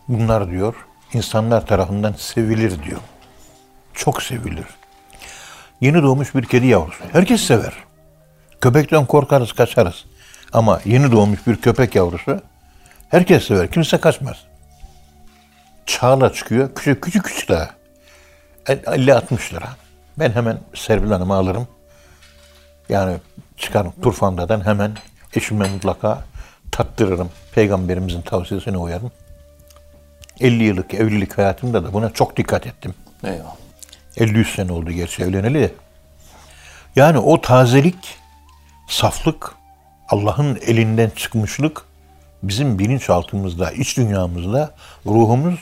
Bunlar 0.07 0.51
diyor 0.51 0.75
insanlar 1.13 1.67
tarafından 1.67 2.13
sevilir 2.13 2.83
diyor. 2.83 2.99
Çok 3.93 4.23
sevilir. 4.23 4.65
Yeni 5.81 6.03
doğmuş 6.03 6.35
bir 6.35 6.45
kedi 6.45 6.67
yavrusu. 6.67 7.03
Herkes 7.11 7.41
sever. 7.41 7.73
Köpekten 8.61 9.05
korkarız, 9.05 9.53
kaçarız. 9.53 10.05
Ama 10.53 10.81
yeni 10.85 11.11
doğmuş 11.11 11.47
bir 11.47 11.55
köpek 11.55 11.95
yavrusu 11.95 12.41
herkes 13.09 13.47
sever. 13.47 13.71
Kimse 13.71 13.97
kaçmaz. 13.97 14.37
Çağla 15.85 16.33
çıkıyor. 16.33 16.75
Küçük 16.75 17.03
küçük 17.03 17.25
küçük 17.25 17.49
daha. 17.49 17.76
50-60 18.67 19.53
lira. 19.53 19.69
Ben 20.19 20.31
hemen 20.31 20.59
Serpil 20.73 21.11
Hanım'ı 21.11 21.35
alırım. 21.35 21.67
Yani 22.89 23.17
çıkarım 23.57 23.93
Turfanda'dan 24.01 24.65
hemen 24.65 24.91
eşime 25.33 25.69
mutlaka 25.69 26.23
tattırırım. 26.71 27.29
Peygamberimizin 27.51 28.21
tavsiyesine 28.21 28.77
uyarım. 28.77 29.11
50 30.39 30.63
yıllık 30.63 30.93
evlilik 30.93 31.37
hayatımda 31.37 31.83
da 31.83 31.93
buna 31.93 32.09
çok 32.09 32.37
dikkat 32.37 32.67
ettim. 32.67 32.93
Eyvallah. 33.23 33.55
53 34.17 34.55
sene 34.55 34.71
oldu 34.71 34.91
gerçi 34.91 35.23
evleneli 35.23 35.59
de. 35.59 35.71
Yani 36.95 37.19
o 37.19 37.41
tazelik, 37.41 38.17
saflık, 38.87 39.55
Allah'ın 40.09 40.59
elinden 40.65 41.09
çıkmışlık 41.09 41.83
bizim 42.43 42.79
bilinçaltımızda, 42.79 43.71
iç 43.71 43.97
dünyamızda 43.97 44.73
ruhumuz 45.05 45.59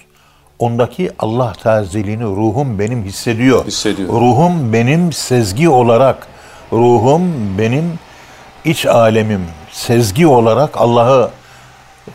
ondaki 0.60 1.12
Allah 1.20 1.54
tazeliğini 1.54 2.24
ruhum 2.24 2.80
benim 2.80 3.04
hissediyor. 3.04 3.66
Hissediyor. 3.66 4.10
Ruhum 4.10 4.74
benim 4.74 5.14
sezgi 5.14 5.70
olarak, 5.70 6.28
ruhum 6.72 7.58
benim 7.58 8.00
iç 8.66 8.86
alemim 8.86 9.46
sezgi 9.72 10.28
olarak 10.28 10.78
Allah'ı 10.78 11.32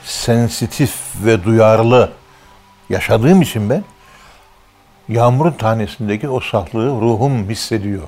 sensitif 0.05 0.95
ve 1.25 1.45
duyarlı 1.45 2.11
yaşadığım 2.89 3.43
için 3.43 3.71
ben 3.71 3.85
yağmurun 5.09 5.53
tanesindeki 5.53 6.29
o 6.29 6.41
saflığı 6.41 6.87
ruhum 6.87 7.51
hissediyor. 7.51 8.03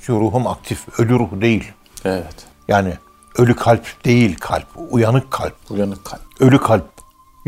Çünkü 0.00 0.20
ruhum 0.20 0.46
aktif, 0.46 0.98
ölü 0.98 1.18
ruh 1.18 1.28
değil. 1.32 1.72
Evet. 2.04 2.46
Yani 2.68 2.92
ölü 3.38 3.56
kalp 3.56 4.04
değil 4.04 4.36
kalp, 4.40 4.66
uyanık 4.90 5.30
kalp. 5.30 5.54
Uyanık 5.70 6.04
kalp 6.04 6.20
Ölü 6.40 6.58
kalp. 6.58 6.97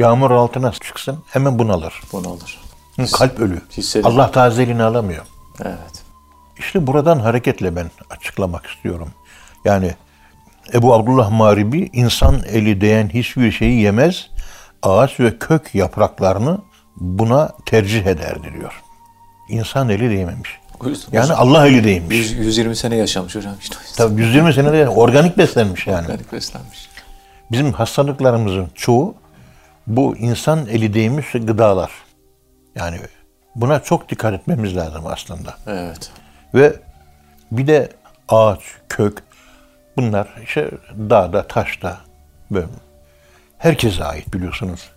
Yağmur 0.01 0.31
altına 0.31 0.73
çıksın 0.73 1.19
hemen 1.27 1.59
bunalır. 1.59 2.03
bunu 2.13 2.29
alır. 2.29 2.59
Hı, 2.97 3.07
Kalp 3.13 3.41
ölü. 3.41 3.61
hissediyor. 3.71 4.13
Allah 4.13 4.31
tazeliğini 4.31 4.83
alamıyor. 4.83 5.25
Evet. 5.65 6.05
İşte 6.59 6.87
buradan 6.87 7.19
hareketle 7.19 7.77
ben 7.77 7.91
açıklamak 8.11 8.67
istiyorum. 8.67 9.09
Yani 9.65 9.95
Ebu 10.75 10.95
Abdullah 10.95 11.31
Maribi 11.31 11.91
insan 11.93 12.43
eli 12.49 12.81
değen 12.81 13.09
hiçbir 13.09 13.53
şeyi 13.53 13.81
yemez, 13.81 14.27
ağaç 14.83 15.21
ve 15.21 15.39
kök 15.39 15.75
yapraklarını 15.75 16.59
buna 16.97 17.53
tercih 17.67 18.07
ederdi 18.07 18.55
diyor. 18.59 18.83
İnsan 19.49 19.89
eli 19.89 20.11
değmemiş. 20.11 20.51
Yüzden 20.85 21.17
Yani 21.19 21.33
Allah 21.33 21.67
eli 21.67 21.85
değmiş. 21.85 22.17
100, 22.17 22.33
120 22.33 22.77
sene 22.77 22.97
yaşamış 22.97 23.37
hocam 23.37 23.55
işte. 23.61 23.77
Tabii 23.97 24.21
120 24.23 24.55
senede 24.55 24.89
organik 24.89 25.39
beslenmiş 25.39 25.87
yani. 25.87 26.07
Organik 26.07 26.33
beslenmiş. 26.33 26.89
Bizim 27.53 27.73
hastalıklarımızın 27.73 28.69
çoğu 28.75 29.15
bu 29.87 30.17
insan 30.17 30.67
eli 30.67 30.95
değmiş 30.95 31.33
gıdalar. 31.33 31.91
Yani 32.75 32.99
buna 33.55 33.83
çok 33.83 34.09
dikkat 34.09 34.35
etmemiz 34.35 34.77
lazım 34.77 35.07
aslında. 35.07 35.55
Evet. 35.67 36.11
Ve 36.55 36.73
bir 37.53 37.67
de 37.67 37.89
ağaç, 38.29 38.61
kök 38.89 39.23
bunlar 39.97 40.29
işte 40.45 40.71
dağda, 41.11 41.49
taşta 41.49 42.01
böyle 42.51 42.67
herkese 43.59 44.05
ait 44.05 44.35
biliyorsunuz. 44.35 44.91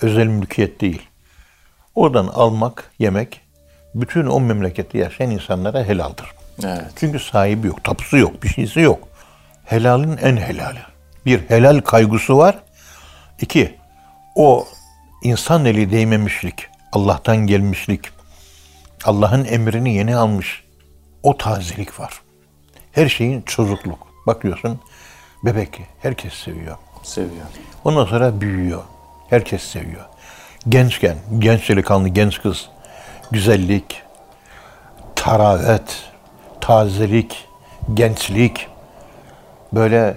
Özel 0.00 0.26
mülkiyet 0.26 0.80
değil. 0.80 1.02
Oradan 1.94 2.26
almak, 2.26 2.90
yemek 2.98 3.40
bütün 3.94 4.26
o 4.26 4.40
memlekette 4.40 4.98
yaşayan 4.98 5.30
insanlara 5.30 5.84
helaldir. 5.84 6.26
Evet. 6.64 6.84
Çünkü 6.96 7.18
sahibi 7.18 7.66
yok, 7.66 7.84
tapusu 7.84 8.18
yok, 8.18 8.42
bir 8.42 8.48
şeysi 8.48 8.80
yok. 8.80 9.08
Helalin 9.64 10.16
en 10.16 10.36
helali. 10.36 10.78
Bir 11.26 11.48
helal 11.48 11.80
kaygısı 11.80 12.38
var. 12.38 12.58
İki, 13.40 13.74
o 14.34 14.66
insan 15.22 15.64
eli 15.64 15.90
değmemişlik, 15.90 16.68
Allah'tan 16.92 17.36
gelmişlik, 17.36 18.00
Allah'ın 19.04 19.44
emrini 19.44 19.94
yeni 19.94 20.16
almış. 20.16 20.64
O 21.22 21.36
tazelik 21.36 22.00
var. 22.00 22.20
Her 22.92 23.08
şeyin 23.08 23.42
çocukluk. 23.42 24.06
Bakıyorsun 24.26 24.80
bebek 25.44 25.80
herkes 26.02 26.32
seviyor. 26.34 26.76
Seviyor. 27.02 27.46
Ondan 27.84 28.04
sonra 28.04 28.40
büyüyor. 28.40 28.82
Herkes 29.30 29.62
seviyor. 29.62 30.04
Gençken, 30.68 31.16
genç 31.38 31.68
delikanlı, 31.68 32.08
genç 32.08 32.42
kız, 32.42 32.68
güzellik, 33.30 34.02
taravet, 35.16 36.02
tazelik, 36.60 37.48
gençlik, 37.94 38.68
böyle 39.72 40.16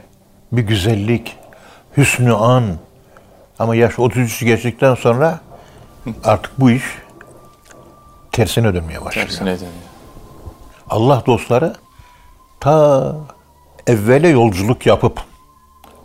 bir 0.52 0.62
güzellik, 0.62 1.36
hüsnü 1.98 2.34
an. 2.34 2.78
Ama 3.60 3.76
yaş 3.76 4.00
33 4.00 4.40
geçtikten 4.46 4.96
sonra 4.96 5.40
artık 6.24 6.60
bu 6.60 6.72
iş 6.72 6.84
tersine 8.32 8.74
dönmeye 8.74 9.06
başlıyor. 9.06 9.28
Tersine 9.28 9.56
dönüyor. 9.56 9.74
Allah 10.90 11.24
dostları 11.26 11.76
ta 12.60 13.16
evvele 13.88 14.28
yolculuk 14.28 14.86
yapıp 14.86 15.22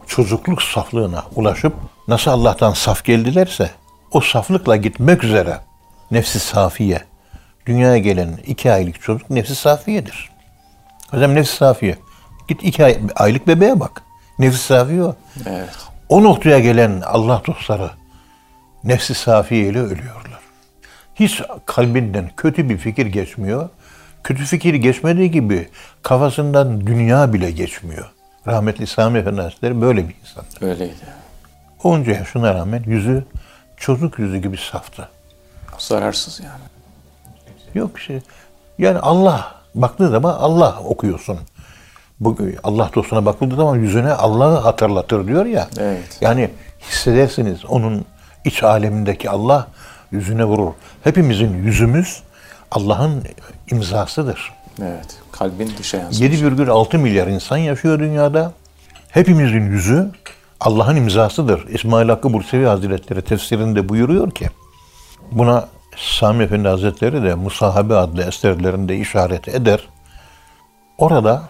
çocukluk 0.07 0.63
saflığına 0.63 1.25
ulaşıp 1.35 1.75
nasıl 2.09 2.31
Allah'tan 2.31 2.73
saf 2.73 3.05
geldilerse 3.05 3.71
o 4.13 4.21
saflıkla 4.21 4.77
gitmek 4.77 5.25
üzere 5.25 5.59
nefsi 6.11 6.41
safiye 6.41 7.05
dünyaya 7.67 7.99
gelen 7.99 8.39
iki 8.47 8.73
aylık 8.73 9.03
çocuk 9.03 9.31
nefsi 9.31 9.55
safiyedir. 9.55 10.31
Hocam 11.11 11.35
nefsi 11.35 11.57
safiye. 11.57 11.99
Git 12.49 12.65
iki 12.65 12.85
ay- 12.85 12.99
aylık 13.17 13.47
bebeğe 13.47 13.81
bak. 13.81 14.03
Nefsi 14.39 14.59
safiye 14.63 15.03
o. 15.05 15.15
Evet. 15.47 15.69
O 16.13 16.23
noktaya 16.23 16.61
gelen 16.61 17.01
Allah 17.01 17.43
dostları 17.47 17.91
nefsi 18.85 19.15
safiye 19.15 19.69
ile 19.69 19.79
ölüyorlar. 19.79 20.41
Hiç 21.15 21.43
kalbinden 21.67 22.31
kötü 22.37 22.69
bir 22.69 22.79
fikir 22.79 23.07
geçmiyor. 23.07 23.69
Kötü 24.25 24.45
fikir 24.45 24.75
geçmediği 24.75 25.31
gibi 25.31 25.69
kafasından 26.03 26.87
dünya 26.87 27.33
bile 27.33 27.51
geçmiyor. 27.51 28.11
Rahmetli 28.47 28.87
Sami 28.87 29.19
Efendi 29.19 29.41
Hazretleri 29.41 29.81
böyle 29.81 30.09
bir 30.09 30.15
insan. 30.21 30.45
Öyleydi. 30.61 30.95
Onca 31.83 32.13
yaşına 32.13 32.55
rağmen 32.55 32.83
yüzü 32.87 33.25
çocuk 33.77 34.19
yüzü 34.19 34.39
gibi 34.39 34.57
saftı. 34.57 35.09
Zararsız 35.79 36.41
yani. 36.41 36.65
Yok 37.75 38.01
şey. 38.01 38.21
Yani 38.79 38.99
Allah 38.99 39.55
baktığı 39.75 40.09
zaman 40.09 40.35
Allah 40.35 40.81
okuyorsun. 40.81 41.39
Bu 42.25 42.37
Allah 42.65 42.91
dostuna 42.95 43.27
bakıldığı 43.27 43.57
zaman 43.57 43.77
yüzüne 43.77 44.13
Allah'ı 44.13 44.59
hatırlatır 44.59 45.27
diyor 45.27 45.47
ya. 45.47 45.69
Evet. 45.79 46.19
Yani 46.21 46.51
hissedersiniz 46.81 47.65
onun 47.65 48.05
iç 48.45 48.63
alemindeki 48.63 49.31
Allah 49.31 49.69
yüzüne 50.13 50.45
vurur. 50.45 50.73
Hepimizin 51.05 51.55
yüzümüz 51.55 52.23
Allah'ın 52.71 53.23
imzasıdır. 53.71 54.53
Evet. 54.83 55.19
Kalbin 55.33 55.73
dışa 55.79 55.97
yansıması. 55.97 56.35
7,6 56.35 56.99
milyar 56.99 57.27
insan 57.27 57.57
yaşıyor 57.57 57.99
dünyada. 57.99 58.53
Hepimizin 59.09 59.71
yüzü 59.71 60.11
Allah'ın 60.61 60.97
imzasıdır. 60.97 61.69
İsmail 61.69 62.09
Hakkı 62.09 62.33
Bursevi 62.33 62.65
Hazretleri 62.65 63.23
tefsirinde 63.23 63.89
buyuruyor 63.89 64.31
ki 64.31 64.51
buna 65.33 65.69
Sami 65.97 66.45
Efendi 66.45 66.69
Hazretleri 66.69 67.23
de 67.23 67.35
Musahabe 67.35 67.95
adlı 67.95 68.23
eserlerinde 68.23 68.97
işaret 68.97 69.49
eder. 69.49 69.89
Orada 70.99 71.43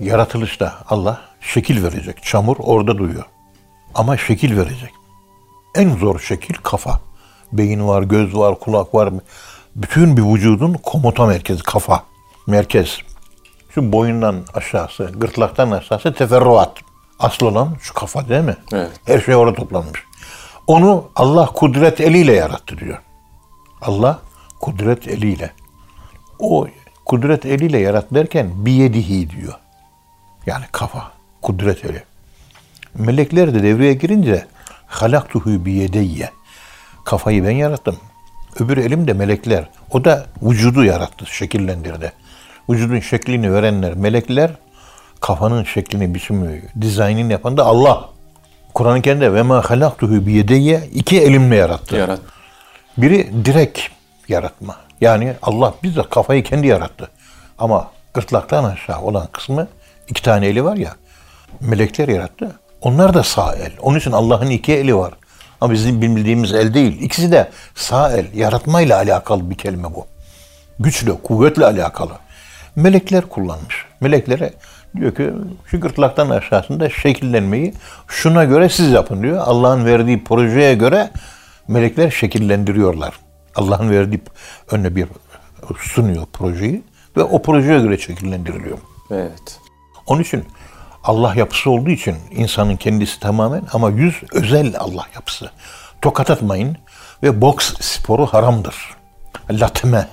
yaratılışta 0.00 0.74
Allah 0.88 1.20
şekil 1.40 1.84
verecek. 1.84 2.22
Çamur 2.22 2.56
orada 2.58 2.98
duyuyor. 2.98 3.24
Ama 3.94 4.16
şekil 4.16 4.56
verecek. 4.56 4.90
En 5.74 5.96
zor 5.96 6.20
şekil 6.20 6.54
kafa. 6.54 7.00
Beyin 7.52 7.88
var, 7.88 8.02
göz 8.02 8.34
var, 8.34 8.58
kulak 8.58 8.94
var. 8.94 9.10
Bütün 9.76 10.16
bir 10.16 10.22
vücudun 10.22 10.74
komuta 10.74 11.26
merkezi 11.26 11.62
kafa. 11.62 12.02
Merkez. 12.46 12.98
Şu 13.70 13.92
boyundan 13.92 14.36
aşağısı, 14.54 15.04
gırtlaktan 15.04 15.70
aşağısı 15.70 16.14
teferruat. 16.14 16.72
Asıl 17.18 17.46
olan 17.46 17.76
şu 17.80 17.94
kafa 17.94 18.28
değil 18.28 18.44
mi? 18.44 18.56
Evet. 18.72 18.90
Her 19.04 19.20
şey 19.20 19.36
orada 19.36 19.54
toplanmış. 19.54 20.04
Onu 20.66 21.10
Allah 21.16 21.46
kudret 21.46 22.00
eliyle 22.00 22.32
yarattı 22.32 22.78
diyor. 22.78 22.98
Allah 23.82 24.18
kudret 24.60 25.08
eliyle. 25.08 25.50
O 26.38 26.66
kudret 27.04 27.46
eliyle 27.46 27.78
yarat 27.78 28.06
derken 28.14 28.66
biyedihi 28.66 29.30
diyor. 29.30 29.54
Yani 30.48 30.64
kafa, 30.72 31.12
kudret 31.42 31.84
eli. 31.84 32.02
Melekler 32.94 33.54
de 33.54 33.62
devreye 33.62 33.94
girince 33.94 34.46
halaktuhu 34.86 35.64
biyedeyye. 35.64 36.30
Kafayı 37.04 37.44
ben 37.44 37.50
yarattım. 37.50 37.96
Öbür 38.60 38.76
elim 38.76 39.06
de 39.06 39.12
melekler. 39.12 39.68
O 39.90 40.04
da 40.04 40.26
vücudu 40.42 40.84
yarattı, 40.84 41.26
şekillendirdi. 41.26 42.12
Vücudun 42.70 43.00
şeklini 43.00 43.52
verenler 43.52 43.94
melekler, 43.94 44.50
kafanın 45.20 45.64
şeklini, 45.64 46.14
biçimi, 46.14 46.62
dizaynını 46.80 47.32
yapan 47.32 47.56
da 47.56 47.64
Allah. 47.64 48.08
Kur'an-ı 48.74 49.02
Kerim'de 49.02 49.34
ve 49.34 49.42
ma 49.42 49.70
halaktuhu 49.70 50.26
biyedeyye 50.26 50.88
iki 50.94 51.20
elimle 51.20 51.56
yarattı. 51.56 51.96
Yarat. 51.96 52.20
Biri 52.96 53.44
direkt 53.44 53.80
yaratma. 54.28 54.76
Yani 55.00 55.34
Allah 55.42 55.74
bizzat 55.82 56.10
kafayı 56.10 56.42
kendi 56.42 56.66
yarattı. 56.66 57.10
Ama 57.58 57.90
gırtlaktan 58.14 58.64
aşağı 58.64 59.00
olan 59.00 59.28
kısmı 59.32 59.68
iki 60.08 60.22
tane 60.22 60.46
eli 60.46 60.64
var 60.64 60.76
ya. 60.76 60.96
Melekler 61.60 62.08
yarattı. 62.08 62.60
Onlar 62.80 63.14
da 63.14 63.22
sağ 63.22 63.54
el. 63.54 63.72
Onun 63.80 63.98
için 63.98 64.12
Allah'ın 64.12 64.50
iki 64.50 64.72
eli 64.72 64.96
var. 64.96 65.14
Ama 65.60 65.72
bizim 65.72 66.02
bildiğimiz 66.02 66.54
el 66.54 66.74
değil. 66.74 67.02
İkisi 67.02 67.32
de 67.32 67.50
sağ 67.74 68.12
el. 68.12 68.26
Yaratmayla 68.34 68.96
alakalı 68.96 69.50
bir 69.50 69.54
kelime 69.54 69.94
bu. 69.94 70.06
Güçle, 70.78 71.12
kuvvetle 71.22 71.66
alakalı. 71.66 72.12
Melekler 72.76 73.28
kullanmış. 73.28 73.86
Meleklere 74.00 74.52
diyor 74.96 75.14
ki 75.14 75.30
şu 75.66 75.80
gırtlaktan 75.80 76.30
aşağısında 76.30 76.90
şekillenmeyi 76.90 77.74
şuna 78.08 78.44
göre 78.44 78.68
siz 78.68 78.90
yapın 78.90 79.22
diyor. 79.22 79.38
Allah'ın 79.46 79.84
verdiği 79.84 80.24
projeye 80.24 80.74
göre 80.74 81.10
melekler 81.68 82.10
şekillendiriyorlar. 82.10 83.14
Allah'ın 83.54 83.90
verdiği 83.90 84.20
önüne 84.70 84.96
bir 84.96 85.08
sunuyor 85.78 86.26
projeyi 86.32 86.82
ve 87.16 87.22
o 87.22 87.42
projeye 87.42 87.80
göre 87.80 87.98
şekillendiriliyor. 87.98 88.78
Evet. 89.10 89.60
Onun 90.08 90.22
için 90.22 90.44
Allah 91.04 91.34
yapısı 91.34 91.70
olduğu 91.70 91.90
için 91.90 92.16
insanın 92.30 92.76
kendisi 92.76 93.20
tamamen 93.20 93.62
ama 93.72 93.90
yüz 93.90 94.22
özel 94.32 94.74
Allah 94.78 95.06
yapısı. 95.14 95.50
Tokat 96.02 96.30
atmayın 96.30 96.76
ve 97.22 97.40
boks 97.40 97.74
sporu 97.80 98.26
haramdır. 98.26 98.76
Latme, 99.50 100.08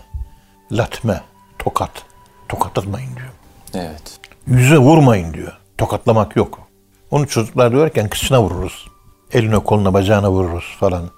latme, 0.72 1.22
tokat. 1.60 1.92
Tokat 2.50 2.78
atmayın 2.78 3.16
diyor. 3.16 3.30
Evet. 3.74 4.20
Yüze 4.48 4.78
vurmayın 4.78 5.34
diyor. 5.34 5.58
Tokatlamak 5.78 6.36
yok. 6.36 6.60
Onu 7.12 7.28
çocuklar 7.28 7.72
diyorken 7.72 8.10
kıçına 8.10 8.42
vururuz. 8.42 8.88
Eline, 9.32 9.60
koluna, 9.60 9.94
bacağına 9.94 10.32
vururuz 10.32 10.76
falan. 10.80 11.10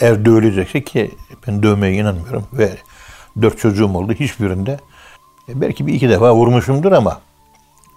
Eğer 0.00 0.24
dövülecekse 0.24 0.84
ki 0.84 1.10
ben 1.46 1.62
dövmeye 1.62 1.94
inanmıyorum 1.94 2.46
ve 2.52 2.76
dört 3.42 3.58
çocuğum 3.58 3.94
oldu 3.94 4.12
hiçbirinde 4.12 4.78
e, 5.48 5.60
belki 5.60 5.86
bir 5.86 5.94
iki 5.94 6.08
defa 6.08 6.34
vurmuşumdur 6.34 6.92
ama 6.92 7.20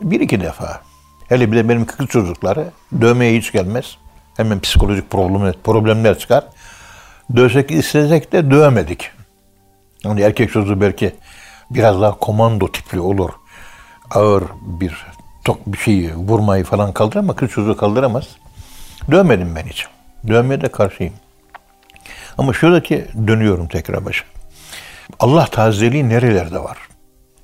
bir 0.01 0.19
iki 0.19 0.41
defa. 0.41 0.81
Hele 1.29 1.51
bir 1.51 1.57
de 1.57 1.69
benim 1.69 1.85
kız 1.85 2.07
çocukları 2.07 2.71
dövmeye 3.01 3.37
hiç 3.37 3.51
gelmez. 3.51 3.97
Hemen 4.37 4.59
psikolojik 4.59 5.09
problemler, 5.09 5.55
problemler 5.63 6.19
çıkar. 6.19 6.43
Dövsek 7.35 7.71
istesek 7.71 8.31
de 8.31 8.51
dövemedik. 8.51 9.11
Yani 10.03 10.21
erkek 10.21 10.51
çocuğu 10.51 10.81
belki 10.81 11.15
biraz 11.71 12.01
daha 12.01 12.11
komando 12.11 12.71
tipli 12.71 12.99
olur. 12.99 13.29
Ağır 14.11 14.43
bir 14.61 15.05
tok 15.45 15.67
bir 15.67 15.77
şeyi 15.77 16.15
vurmayı 16.15 16.63
falan 16.63 16.93
kaldıramaz 16.93 17.29
ama 17.29 17.35
kız 17.35 17.51
çocuğu 17.51 17.77
kaldıramaz. 17.77 18.27
Dövmedim 19.11 19.55
ben 19.55 19.63
hiç. 19.65 19.87
Dövmeye 20.27 20.61
de 20.61 20.67
karşıyım. 20.67 21.13
Ama 22.37 22.53
şuradaki 22.53 23.07
dönüyorum 23.27 23.67
tekrar 23.67 24.05
başa. 24.05 24.25
Allah 25.19 25.45
tazeliği 25.45 26.09
nerelerde 26.09 26.59
var? 26.59 26.77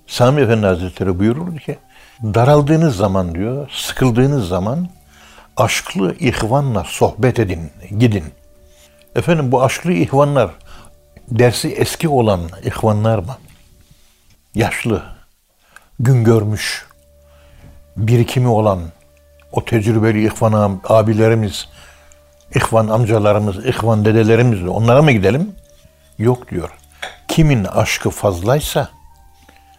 Sami 0.07 0.41
Efendi 0.41 0.65
Hazretleri 0.65 1.19
buyurur 1.19 1.59
ki 1.59 1.77
daraldığınız 2.23 2.95
zaman 2.95 3.35
diyor, 3.35 3.69
sıkıldığınız 3.71 4.47
zaman 4.47 4.87
aşklı 5.57 6.15
ihvanla 6.19 6.83
sohbet 6.83 7.39
edin, 7.39 7.71
gidin. 7.99 8.23
Efendim 9.15 9.51
bu 9.51 9.63
aşklı 9.63 9.91
ihvanlar 9.91 10.51
dersi 11.27 11.69
eski 11.69 12.09
olan 12.09 12.41
ihvanlar 12.63 13.17
mı? 13.19 13.37
Yaşlı, 14.55 15.03
gün 15.99 16.23
görmüş, 16.23 16.85
birikimi 17.97 18.47
olan 18.47 18.81
o 19.51 19.65
tecrübeli 19.65 20.25
ihvan 20.25 20.81
abilerimiz, 20.83 21.67
ihvan 22.55 22.87
amcalarımız, 22.87 23.65
ihvan 23.65 24.05
dedelerimiz 24.05 24.67
onlara 24.67 25.01
mı 25.01 25.11
gidelim? 25.11 25.55
Yok 26.17 26.51
diyor. 26.51 26.69
Kimin 27.27 27.63
aşkı 27.63 28.09
fazlaysa, 28.09 28.89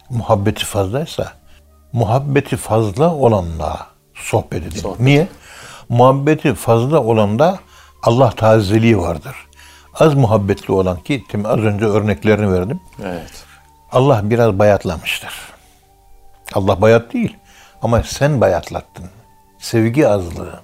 muhabbeti 0.09 0.65
fazlaysa, 0.65 1.33
muhabbeti 1.95 2.57
fazla 2.57 3.15
olanla 3.15 3.87
sohbet 4.13 4.63
edin. 4.63 4.79
Sohbet. 4.79 4.99
Niye? 4.99 5.27
Muhabbeti 5.89 6.53
fazla 6.53 7.03
olanda 7.03 7.59
Allah 8.03 8.29
tazeliği 8.29 8.97
vardır. 8.97 9.35
Az 9.93 10.13
muhabbetli 10.13 10.73
olan 10.73 10.99
ki 10.99 11.23
tim 11.29 11.45
az 11.45 11.59
önce 11.59 11.85
örneklerini 11.85 12.53
verdim. 12.53 12.79
Evet. 13.03 13.45
Allah 13.91 14.21
biraz 14.23 14.59
bayatlamıştır. 14.59 15.33
Allah 16.53 16.81
bayat 16.81 17.13
değil 17.13 17.37
ama 17.81 18.03
sen 18.03 18.41
bayatlattın. 18.41 19.05
Sevgi 19.59 20.07
azlığı. 20.07 20.59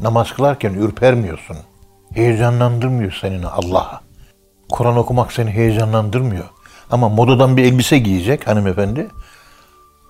Namaz 0.00 0.32
kılarken 0.32 0.74
ürpermiyorsun. 0.74 1.56
Heyecanlandırmıyor 2.14 3.18
senin 3.20 3.42
Allah. 3.42 4.00
Kur'an 4.68 4.96
okumak 4.96 5.32
seni 5.32 5.50
heyecanlandırmıyor. 5.50 6.44
Ama 6.90 7.08
modadan 7.08 7.56
bir 7.56 7.64
elbise 7.64 7.98
giyecek 7.98 8.46
hanımefendi. 8.48 9.08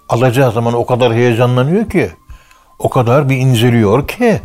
Alacağı 0.08 0.52
zaman 0.52 0.74
o 0.74 0.86
kadar 0.86 1.14
heyecanlanıyor 1.14 1.90
ki, 1.90 2.10
o 2.78 2.88
kadar 2.88 3.28
bir 3.28 3.36
inceliyor 3.36 4.08
ki 4.08 4.40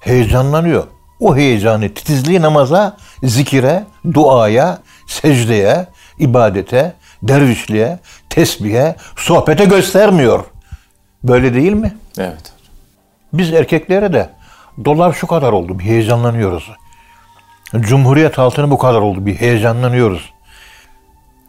heyecanlanıyor. 0.00 0.84
O 1.20 1.36
heyecanı, 1.36 1.94
titizliği 1.94 2.42
namaza, 2.42 2.96
zikire, 3.22 3.84
duaya, 4.14 4.78
secdeye, 5.06 5.86
ibadete, 6.18 6.92
dervişliğe, 7.22 7.98
tesbihe, 8.30 8.96
sohbete 9.16 9.64
göstermiyor. 9.64 10.44
Böyle 11.24 11.54
değil 11.54 11.72
mi? 11.72 11.96
Evet. 12.18 12.52
Biz 13.32 13.52
erkeklere 13.52 14.12
de 14.12 14.30
dolar 14.84 15.12
şu 15.12 15.26
kadar 15.26 15.52
oldu 15.52 15.78
bir 15.78 15.84
heyecanlanıyoruz. 15.84 16.70
Cumhuriyet 17.80 18.38
altını 18.38 18.70
bu 18.70 18.78
kadar 18.78 19.00
oldu 19.00 19.26
bir 19.26 19.34
heyecanlanıyoruz. 19.34 20.32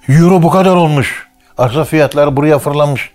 Euro 0.09 0.43
bu 0.43 0.49
kadar 0.49 0.75
olmuş. 0.75 1.27
Arsa 1.57 1.83
fiyatları 1.83 2.37
buraya 2.37 2.59
fırlamış. 2.59 3.11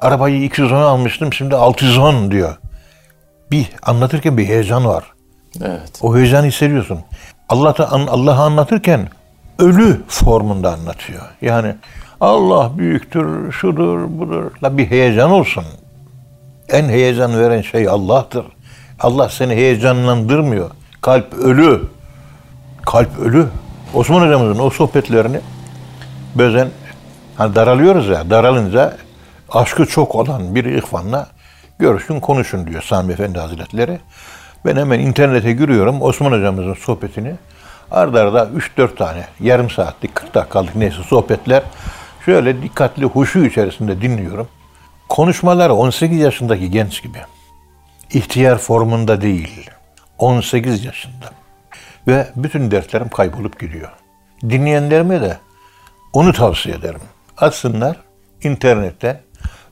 Arabayı 0.00 0.42
210 0.42 0.76
almıştım 0.80 1.32
şimdi 1.32 1.56
610 1.56 2.30
diyor. 2.30 2.56
Bir 3.50 3.70
anlatırken 3.82 4.38
bir 4.38 4.46
heyecan 4.46 4.86
var. 4.86 5.04
Evet. 5.60 5.90
O 6.02 6.16
heyecanı 6.16 6.46
hissediyorsun. 6.46 7.00
Allah'ı 7.48 7.88
Allah'ı 7.88 8.42
anlatırken 8.42 9.08
ölü 9.58 10.00
formunda 10.08 10.72
anlatıyor. 10.72 11.22
Yani 11.42 11.74
Allah 12.20 12.78
büyüktür, 12.78 13.52
şudur, 13.52 14.18
budur. 14.18 14.50
La 14.62 14.78
bir 14.78 14.90
heyecan 14.90 15.30
olsun. 15.30 15.64
En 16.68 16.88
heyecan 16.88 17.38
veren 17.38 17.62
şey 17.62 17.88
Allah'tır. 17.88 18.44
Allah 19.00 19.28
seni 19.28 19.54
heyecanlandırmıyor. 19.54 20.70
Kalp 21.00 21.34
ölü. 21.34 21.82
Kalp 22.82 23.18
ölü. 23.18 23.46
Osman 23.94 24.26
hocamızın 24.26 24.62
o 24.62 24.70
sohbetlerini 24.70 25.40
bazen 26.34 26.68
hani 27.36 27.54
daralıyoruz 27.54 28.08
ya, 28.08 28.30
daralınca 28.30 28.96
aşkı 29.50 29.86
çok 29.86 30.14
olan 30.14 30.54
bir 30.54 30.64
ihvanla 30.64 31.28
görüşün, 31.78 32.20
konuşun 32.20 32.66
diyor 32.66 32.82
Sami 32.82 33.12
Efendi 33.12 33.38
Hazretleri. 33.38 33.98
Ben 34.64 34.76
hemen 34.76 35.00
internete 35.00 35.52
giriyorum 35.52 36.02
Osman 36.02 36.32
hocamızın 36.32 36.74
sohbetini. 36.74 37.34
Arda 37.90 38.20
arda 38.20 38.50
3-4 38.78 38.96
tane 38.96 39.26
yarım 39.40 39.70
saatlik 39.70 40.14
40 40.14 40.34
dakikalık 40.34 40.76
neyse 40.76 41.02
sohbetler 41.02 41.62
Şöyle 42.24 42.62
dikkatli 42.62 43.04
huşu 43.04 43.44
içerisinde 43.44 44.02
dinliyorum. 44.02 44.48
Konuşmaları 45.08 45.74
18 45.74 46.18
yaşındaki 46.18 46.70
genç 46.70 47.02
gibi. 47.02 47.18
İhtiyar 48.10 48.58
formunda 48.58 49.20
değil. 49.20 49.70
18 50.18 50.84
yaşında. 50.84 51.30
Ve 52.06 52.28
bütün 52.36 52.70
dertlerim 52.70 53.08
kaybolup 53.08 53.60
gidiyor. 53.60 53.90
Dinleyenlerime 54.42 55.20
de 55.20 55.38
onu 56.12 56.32
tavsiye 56.32 56.74
ederim. 56.74 57.00
Açsınlar 57.36 57.96
internette 58.42 59.20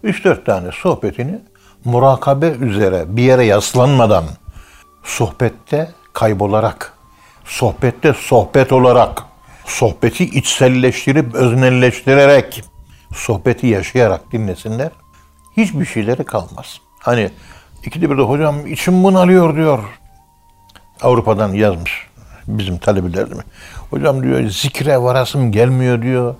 3-4 0.05 0.45
tane 0.45 0.73
sohbetini 0.73 1.41
murakabe 1.85 2.49
üzere 2.49 3.05
bir 3.09 3.23
yere 3.23 3.45
yaslanmadan 3.45 4.25
sohbette 5.05 5.91
kaybolarak, 6.13 6.93
sohbette 7.45 8.13
sohbet 8.13 8.73
olarak, 8.73 9.23
sohbeti 9.67 10.25
içselleştirip 10.25 11.35
öznelleştirerek, 11.35 12.65
sohbeti 13.15 13.67
yaşayarak 13.67 14.33
dinlesinler. 14.33 14.91
Hiçbir 15.57 15.85
şeyleri 15.85 16.25
kalmaz. 16.25 16.81
Hani 16.99 17.31
ikide 17.85 18.11
bir 18.11 18.19
de 18.19 18.23
hocam 18.23 18.67
içim 18.67 19.05
bunalıyor 19.05 19.57
diyor. 19.57 19.79
Avrupa'dan 21.03 21.53
yazmış 21.53 22.09
bizim 22.47 22.79
talebelerimiz. 22.79 23.45
Hocam 23.91 24.23
diyor 24.23 24.49
zikre 24.49 25.03
varasım 25.03 25.53
gelmiyor 25.53 26.03
diyor. 26.03 26.35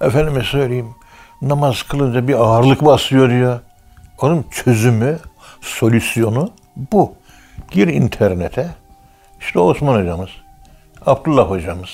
Efendime 0.00 0.42
söyleyeyim 0.44 0.94
namaz 1.42 1.82
kılınca 1.82 2.28
bir 2.28 2.34
ağırlık 2.34 2.84
basıyor 2.84 3.30
diyor. 3.30 3.60
Onun 4.22 4.44
çözümü, 4.50 5.18
solüsyonu 5.60 6.50
bu. 6.76 7.12
Gir 7.70 7.88
internete. 7.88 8.68
İşte 9.40 9.58
Osman 9.58 10.00
hocamız, 10.00 10.30
Abdullah 11.06 11.50
hocamız 11.50 11.90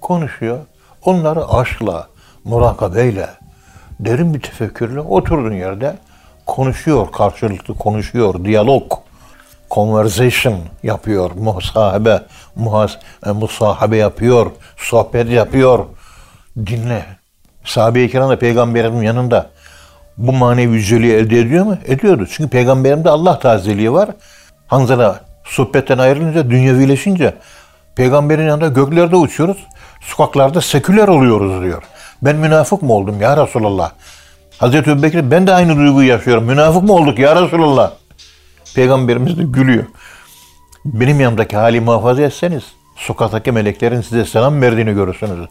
konuşuyor. 0.00 0.58
Onları 1.04 1.48
aşkla, 1.48 2.08
murakabeyle, 2.44 3.28
derin 4.00 4.34
bir 4.34 4.40
tefekkürle 4.40 5.00
oturduğun 5.00 5.54
yerde 5.54 5.96
konuşuyor, 6.46 7.12
karşılıklı 7.12 7.74
konuşuyor, 7.74 8.44
diyalog, 8.44 8.92
conversation 9.70 10.58
yapıyor, 10.82 11.30
muhasabe, 11.30 12.22
muhas, 12.56 12.96
e, 13.26 13.30
musahabe 13.30 13.96
yapıyor, 13.96 14.50
sohbet 14.76 15.30
yapıyor. 15.30 15.86
Dinle. 16.56 17.21
Sahabe-i 17.64 18.10
kiram 18.10 18.30
da 18.30 18.38
peygamberin 18.38 19.02
yanında 19.02 19.50
bu 20.16 20.32
manevi 20.32 20.74
yüceliği 20.74 21.12
elde 21.12 21.40
ediyor 21.40 21.64
mu? 21.64 21.76
Ediyordu. 21.86 22.26
Çünkü 22.30 22.50
peygamberimde 22.50 23.10
Allah 23.10 23.38
tazeliği 23.38 23.92
var. 23.92 24.10
Hanzala 24.66 25.20
sohbetten 25.44 25.98
ayrılınca, 25.98 26.50
dünyevileşince 26.50 27.34
peygamberin 27.96 28.46
yanında 28.46 28.68
göklerde 28.68 29.16
uçuyoruz. 29.16 29.66
Sokaklarda 30.00 30.60
seküler 30.60 31.08
oluyoruz 31.08 31.62
diyor. 31.62 31.82
Ben 32.22 32.36
münafık 32.36 32.82
mı 32.82 32.92
oldum 32.92 33.20
ya 33.20 33.36
Resulallah? 33.46 33.92
Hazreti 34.58 34.90
Ebubekir 34.90 35.30
ben 35.30 35.46
de 35.46 35.54
aynı 35.54 35.76
duyguyu 35.76 36.08
yaşıyorum. 36.08 36.44
Münafık 36.44 36.82
mı 36.82 36.92
olduk 36.92 37.18
ya 37.18 37.42
Resulallah? 37.42 37.92
Peygamberimiz 38.74 39.38
de 39.38 39.42
gülüyor. 39.42 39.84
Benim 40.84 41.20
yanımdaki 41.20 41.56
hali 41.56 41.80
muhafaza 41.80 42.22
etseniz 42.22 42.62
sokaktaki 42.96 43.52
meleklerin 43.52 44.00
size 44.00 44.24
selam 44.24 44.62
verdiğini 44.62 44.94
görürsünüz. 44.94 45.48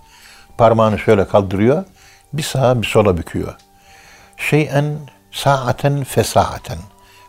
Parmağını 0.58 0.99
şöyle 0.99 1.28
kaldırıyor. 1.28 1.84
Bir 2.34 2.43
sağa 2.43 2.82
bir 2.82 2.88
sola 2.88 3.18
büküyor. 3.18 3.56
Şeyen 4.38 4.97
saaten 5.32 6.04
fesaaten. 6.04 6.78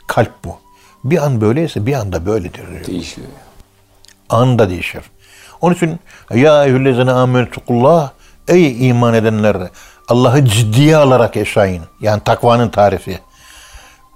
Kalp 0.07 0.45
bu. 0.45 0.57
Bir 1.05 1.25
an 1.25 1.41
böyleyse 1.41 1.87
bir 1.87 1.95
anda 1.95 2.27
böyledir 2.27 2.71
diyor. 2.71 2.87
Değişiyor. 2.87 3.27
Anında 4.31 4.71
değişir. 4.71 5.03
Onun 5.61 5.75
için 5.75 6.01
ya 6.35 6.65
eyyühellezine 6.65 7.13
amenetukullah 7.13 8.11
ey 8.49 8.89
iman 8.89 9.15
edenler 9.15 9.57
Allah'ı 10.09 10.45
ciddiye 10.45 10.97
alarak 10.97 11.37
yaşayın. 11.37 11.85
Yani 12.01 12.23
takvanın 12.25 12.69
tarifi. 12.69 13.19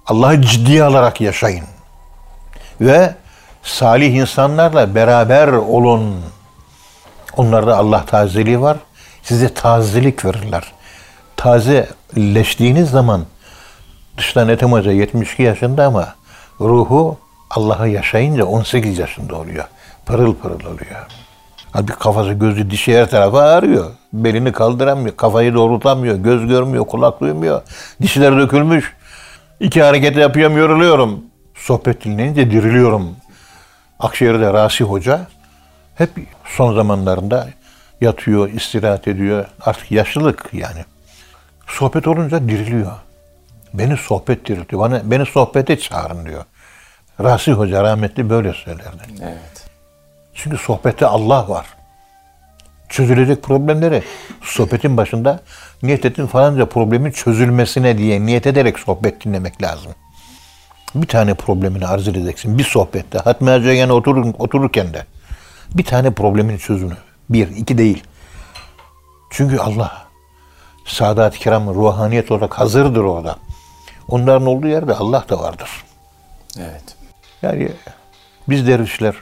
Allah'ı 0.05 0.41
ciddiye 0.41 0.83
alarak 0.83 1.21
yaşayın. 1.21 1.65
Ve 2.81 3.15
salih 3.63 4.15
insanlarla 4.15 4.95
beraber 4.95 5.47
olun. 5.47 6.15
Onlarda 7.37 7.77
Allah 7.77 8.05
tazeliği 8.05 8.61
var. 8.61 8.77
Size 9.27 9.53
tazelik 9.53 10.25
verirler. 10.25 10.63
Tazeleştiğiniz 11.35 12.89
zaman 12.89 13.21
dıştan 14.17 14.49
Ethem 14.49 14.71
Hoca 14.71 14.91
72 14.91 15.43
yaşında 15.43 15.85
ama 15.85 16.15
ruhu 16.61 17.17
Allah'ı 17.49 17.89
yaşayınca 17.89 18.45
18 18.45 18.99
yaşında 18.99 19.35
oluyor. 19.35 19.65
Pırıl 20.05 20.35
pırıl 20.35 20.59
oluyor. 20.59 21.07
Halbuki 21.71 21.99
kafası, 21.99 22.33
gözü, 22.33 22.71
dişi 22.71 22.97
her 22.97 23.09
tarafa 23.09 23.41
ağrıyor. 23.41 23.91
Belini 24.13 24.51
kaldıramıyor, 24.51 25.17
kafayı 25.17 25.53
doğrultamıyor, 25.53 26.15
göz 26.15 26.47
görmüyor, 26.47 26.87
kulak 26.87 27.21
duymuyor. 27.21 27.61
Dişler 28.01 28.37
dökülmüş. 28.37 28.93
İki 29.59 29.83
hareket 29.83 30.17
yapıyorum, 30.17 30.57
yoruluyorum. 30.57 31.23
Sohbet 31.55 32.05
dinleyince 32.05 32.51
diriliyorum. 32.51 33.15
Akşehir'de 33.99 34.53
Rasi 34.53 34.83
Hoca 34.83 35.27
hep 35.95 36.09
son 36.45 36.75
zamanlarında 36.75 37.47
yatıyor, 38.01 38.49
istirahat 38.49 39.07
ediyor. 39.07 39.45
Artık 39.61 39.91
yaşlılık 39.91 40.49
yani. 40.53 40.85
Sohbet 41.67 42.07
olunca 42.07 42.49
diriliyor. 42.49 42.91
Beni 43.73 43.97
sohbet 43.97 44.45
diriltiyor. 44.45 44.81
Bana, 44.81 45.11
beni 45.11 45.25
sohbete 45.25 45.79
çağırın 45.79 46.25
diyor. 46.25 46.43
Rasi 47.23 47.51
Hoca 47.51 47.83
rahmetli 47.83 48.29
böyle 48.29 48.53
söylerdi. 48.53 49.03
Evet. 49.21 49.69
Çünkü 50.33 50.57
sohbette 50.57 51.05
Allah 51.05 51.49
var. 51.49 51.65
Çözülecek 52.89 53.43
problemleri 53.43 54.03
sohbetin 54.41 54.97
başında 54.97 55.39
niyet 55.83 56.05
ettin 56.05 56.27
falanca 56.27 56.65
problemin 56.65 57.11
çözülmesine 57.11 57.97
diye 57.97 58.25
niyet 58.25 58.47
ederek 58.47 58.79
sohbet 58.79 59.25
dinlemek 59.25 59.61
lazım. 59.61 59.91
Bir 60.95 61.07
tane 61.07 61.33
problemini 61.33 61.87
arz 61.87 62.07
edeceksin. 62.07 62.57
Bir 62.57 62.63
sohbette. 62.63 63.19
Hatmi 63.19 63.49
Hacı 63.49 63.67
yani 63.67 63.91
oturur, 63.91 64.33
otururken 64.39 64.93
de. 64.93 65.05
Bir 65.75 65.83
tane 65.83 66.11
problemin 66.11 66.57
çözümünü. 66.57 66.97
Bir, 67.29 67.47
iki 67.47 67.77
değil. 67.77 68.03
Çünkü 69.29 69.57
Allah 69.57 70.07
Sadat-ı 70.85 71.37
Kiram 71.37 71.75
ruhaniyet 71.75 72.31
olarak 72.31 72.59
hazırdır 72.59 73.03
orada. 73.03 73.35
Onların 74.07 74.47
olduğu 74.47 74.67
yerde 74.67 74.93
Allah 74.93 75.25
da 75.29 75.39
vardır. 75.39 75.69
Evet. 76.59 76.95
Yani 77.41 77.71
biz 78.49 78.67
dervişler 78.67 79.15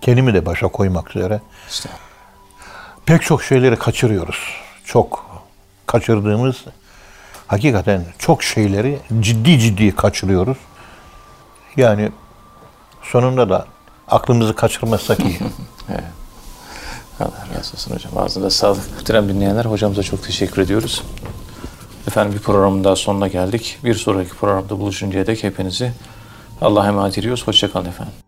kendimi 0.00 0.34
de 0.34 0.46
başa 0.46 0.68
koymak 0.68 1.16
üzere 1.16 1.40
İşte 1.68 1.88
pek 3.06 3.22
çok 3.22 3.42
şeyleri 3.42 3.76
kaçırıyoruz. 3.76 4.38
Çok 4.84 5.26
kaçırdığımız 5.86 6.64
hakikaten 7.46 8.04
çok 8.18 8.42
şeyleri 8.42 8.98
ciddi 9.20 9.58
ciddi 9.58 9.96
kaçırıyoruz. 9.96 10.58
Yani 11.76 12.12
sonunda 13.02 13.50
da 13.50 13.66
aklımızı 14.08 14.54
kaçırmazsak 14.54 15.20
iyi. 15.20 15.38
Allah 17.22 17.58
razı 17.58 17.72
olsun 17.74 17.94
hocam. 17.94 18.18
Ağzına 18.18 18.50
sağlık. 18.50 18.94
Muhterem 18.94 19.28
dinleyenler 19.28 19.64
hocamıza 19.64 20.02
çok 20.02 20.24
teşekkür 20.24 20.62
ediyoruz. 20.62 21.02
Efendim 22.06 22.34
bir 22.34 22.38
programın 22.38 22.84
daha 22.84 22.96
sonuna 22.96 23.28
geldik. 23.28 23.78
Bir 23.84 23.94
sonraki 23.94 24.30
programda 24.30 24.78
buluşuncaya 24.78 25.26
dek 25.26 25.44
hepinizi 25.44 25.92
Allah'a 26.60 26.86
emanet 26.86 27.18
ediyoruz. 27.18 27.46
Hoşçakalın 27.46 27.88
efendim. 27.88 28.21